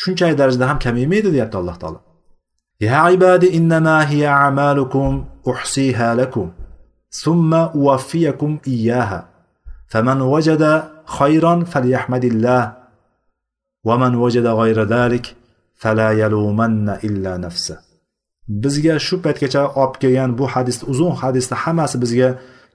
[0.02, 2.00] Shunchalik darajada ham kamaymaydi deyapti alloh taolo.
[2.83, 6.51] يا عبادي إنما هي أعمالكم أحصيها لكم
[7.11, 9.29] ثم أوفيكم إياها
[9.89, 12.73] فمن وجد خيرا فليحمد الله
[13.85, 15.37] ومن وجد غير ذلك
[15.75, 17.89] فلا يلومن إلا نفسه
[18.49, 22.29] bizga shu paytgacha olib kelgan bu hadis uzun hadisda hammasi bizga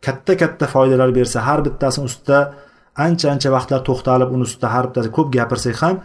[0.06, 2.40] katta katta foydalar bersa har bittasini ustida
[3.06, 5.96] ancha ancha vaqtlar to'xtalib uni ustida har bittasi ko'p gapirsak ham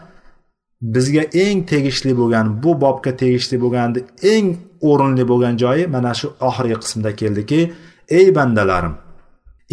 [0.84, 3.90] bizga eng tegishli bo'lgan bu bobga tegishli bo'lgan
[4.34, 4.48] eng
[4.90, 7.60] o'rinli bo'lgan joyi mana shu oxirgi qismda keldiki
[8.18, 8.96] ey bandalarim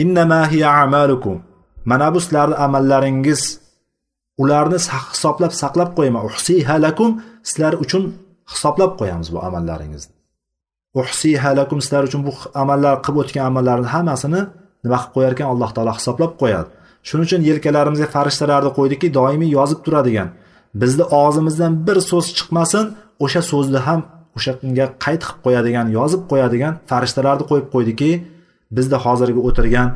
[0.03, 1.43] innama hiya amalukum.
[1.85, 3.43] Mana bu sizlarni amallaringiz
[4.43, 4.79] ularni
[5.13, 7.11] hisoblab saqlab qo'yaman uhsiha lakum
[7.49, 8.03] sizlar uchun
[8.53, 10.15] hisoblab qo'yamiz bu amallaringizni.
[11.01, 12.33] Uhsiha lakum sizlar uchun bu
[12.63, 14.41] amallar qilib o'tgan amallarni hammasini
[14.85, 15.47] nima qilib qo'yar ekan?
[15.53, 16.69] Alloh taolo hisoblab qo'yadi.
[17.09, 20.29] Shuning uchun yelkalarimizga farishtalarni qo'ydiki doimiy yozib turadigan
[20.75, 22.85] bizni og'zimizdan bir so'z chiqmasin
[23.25, 24.01] o'sha so'zni ham
[24.37, 28.11] o'shanga qayd qilib qo'yadigan yozib qo'yadigan farishtalarni qo'yib qo'ydiki
[28.77, 29.89] bizda hozirgi o'tirgan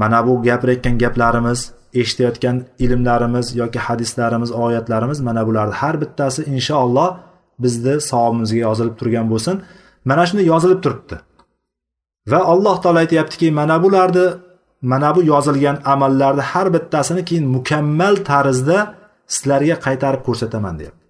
[0.00, 1.60] mana bu gapirayotgan gaplarimiz
[2.00, 7.10] eshitayotgan ilmlarimiz yoki hadislarimiz oyatlarimiz mana bularni har bittasi inshaalloh
[7.58, 9.62] bizni savobimizga yozilib turgan bo'lsin.
[10.04, 11.16] Mana shunday yozilib turibdi.
[12.30, 14.26] Va alloh taolo aytyaptiki mana bularni
[14.92, 18.78] mana bu yozilgan amallarni har bittasini keyin mukammal tarzda
[19.34, 21.02] sizlarga qaytarib ko'rsataman deyapti.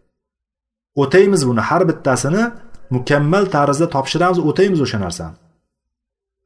[1.02, 2.42] O'taymiz buni har bittasini
[2.96, 5.36] mukammal tarzda topshiramiz o'taymiz o'sha narsani.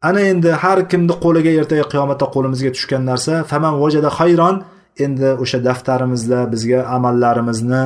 [0.08, 4.56] Ana endi har kimni qo'liga ertaga qiyomatda qo'limizga tushgan narsa faman vajada hayron
[5.04, 7.82] endi o'sha daftarimizda bizga amallarimizni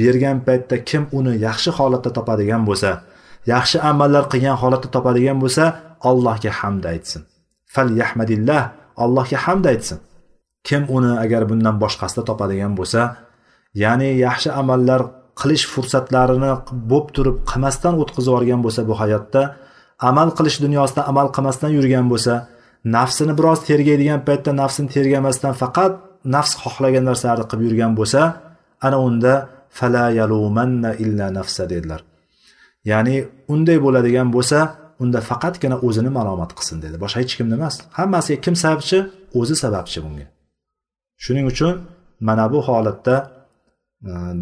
[0.00, 2.90] bergan paytda kim uni yaxshi holatda topadigan bo'lsa
[3.52, 5.64] yaxshi amallar qilgan holatda topadigan bo'lsa
[6.08, 7.22] allohga hamd aytsin.
[7.74, 8.62] Fal yahmadillah
[9.04, 9.98] allohga hamd aytsin.
[10.68, 13.00] Kim uni agar bundan boshqasida topadigan bo'lsa
[13.82, 15.00] ya'ni yaxshi amallar
[15.40, 16.52] qilish fursatlarini
[16.90, 19.42] bo'lib turib qilmasdan o'tkazib yuborgan bo'lsa bu hayotda
[20.10, 22.34] amal qilish dunyosida amal qilmasdan yurgan bo'lsa
[22.96, 25.92] nafsini biroz tergaydigan paytda nafsini tergamasdan faqat
[26.34, 28.20] nafs xohlagan narsalarni qilib yurgan bo'lsa
[28.86, 29.34] ana unda
[29.78, 32.00] fala yalumanna illa nafsa dedilar.
[32.90, 33.16] Ya'ni
[33.54, 34.58] unday bo'ladigan bo'lsa
[35.02, 36.96] unda faqatgina o'zini malomat qilsin dedi.
[37.04, 38.98] Boshqa hech kimni emas hammasiga kim sababchi?
[39.40, 40.26] O'zi sababchi bunga.
[41.24, 41.74] Shuning uchun
[42.28, 43.14] mana bu holatda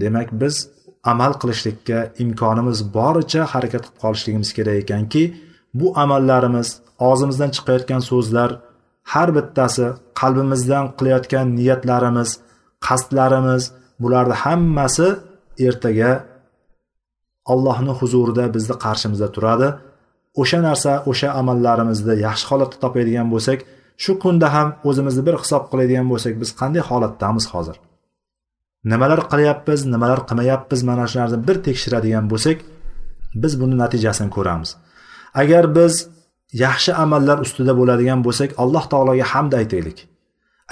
[0.03, 0.55] demak biz
[1.13, 5.23] amal qilishlikka imkonimiz boricha harakat qilib qolishligimiz kerak ekanki
[5.79, 6.69] bu amallarimiz
[7.09, 8.51] og'zimizdan chiqayotgan so'zlar
[9.13, 9.87] har bittasi
[10.21, 12.31] qalbimizdan qilayotgan niyatlarimiz
[12.87, 13.63] qasdlarimiz
[14.03, 15.09] bularni hammasi
[15.69, 16.13] ertaga
[17.53, 19.69] allohni huzurida bizni qarshimizda turadi.
[20.43, 23.59] O'sha narsa o'sha amallarimizni yaxshi holatda topadigan bo'lsak
[24.03, 27.77] shu kunda ham o'zimizni bir hisob qiladigan bo'lsak biz qanday holatdamiz hozir?
[28.85, 32.59] Nimalar qilyapmiz nimalar qilmayapmiz mana shu narsani bir tekshiradigan bo'lsak
[33.43, 34.71] biz buni natijasini ko'ramiz.
[35.43, 35.95] Agar biz
[36.65, 39.99] yaxshi amallar ustida bo'ladigan bo'lsak alloh taologa hamd aytaylik.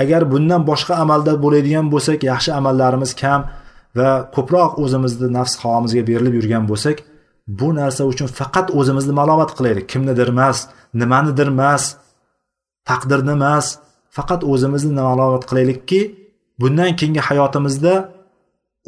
[0.03, 3.41] Agar bundan boshqa amalda bo'ladigan bo'lsak yaxshi amallarimiz kam
[3.99, 6.97] va ko'proq o'zimizni nafs havomizga berilib yurgan bo'lsak
[7.61, 9.87] bu narsa uchun faqat o'zimizni malomat qilaylik.
[9.93, 10.59] Kimnidir emas
[11.01, 11.83] nimanidir emas
[12.89, 13.67] taqdirni emas
[14.17, 16.01] faqat o'zimizni malomat qilaylikki
[16.61, 17.95] bundan keyingi hayotimizda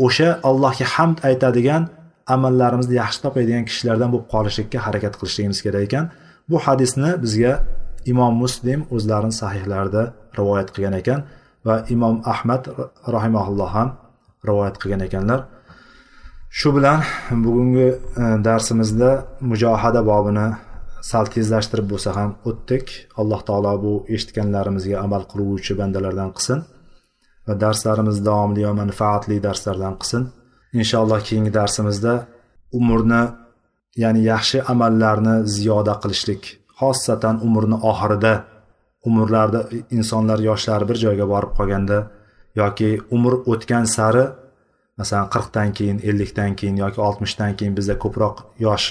[0.06, 1.82] o'sha allohga hamd aytadigan
[2.34, 6.04] amallarimizni yaxshi topadigan kishilardan bo'lib qolishlikka harakat qilishligimiz kerak ekan.
[6.50, 7.52] Bu hadisni bizga
[8.12, 10.02] imom muslim o'zlarini sahihlarida
[10.38, 11.20] rivoyat qilgan ekan
[11.66, 12.62] va imom ahmad
[13.16, 13.88] rahimaulloh ham
[14.48, 15.40] rivoyat qilgan ekanlar.
[16.58, 17.00] Shu bilan
[17.44, 17.88] bugungi
[18.22, 19.10] e, darsimizda
[19.50, 20.48] mujohada bobini
[21.10, 22.86] sal tezlashtirib bo'lsa ham o'tdik.
[23.20, 26.58] Alloh taolo bu eshitganlarimizga amal qiluvchi bandalardan qilsin.
[27.46, 30.22] Va darslarimiz davomli va manfaatli darslardan qilsin.
[30.80, 32.14] Inshaalloh keyingi darsimizda
[32.78, 33.22] umrni
[34.02, 36.42] ya'ni yaxshi amallarni ziyoda qilishlik
[36.80, 38.34] xossatan umrni oxirida
[39.08, 39.60] umrlarda
[39.96, 41.98] insonlar yoshlari bir joyga borib qolganda
[42.60, 44.24] yoki umr o'tgan sari
[44.98, 48.36] masalan qirqdan keyin ellikdan keyin yoki oltmishdan keyin bizda ko'proq
[48.66, 48.86] yosh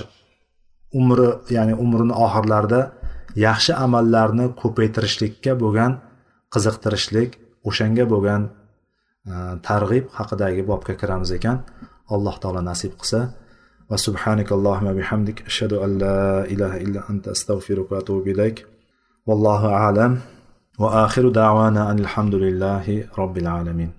[1.00, 2.82] umri ya'ni umrini oxirlarida
[3.48, 5.92] yaxshi amallarni ko'paytirishlikka bo'lgan
[6.54, 7.30] qiziqtirishlik
[7.70, 8.42] o'shanga bo'lgan
[9.32, 9.34] e,
[9.68, 11.58] targ'ib haqidagi bobga kiramiz ekan.
[12.16, 13.20] Alloh taolo nasib qilsa
[13.90, 15.38] va subhanakallohumma bihamdik.
[15.50, 18.58] Ashhadu an la ilaha illa anta astag'firuka va atubu ilayk.
[19.28, 20.14] Vallohu alam.
[20.82, 23.92] Va axiru da'vana alhamdulillahi robbil alamin.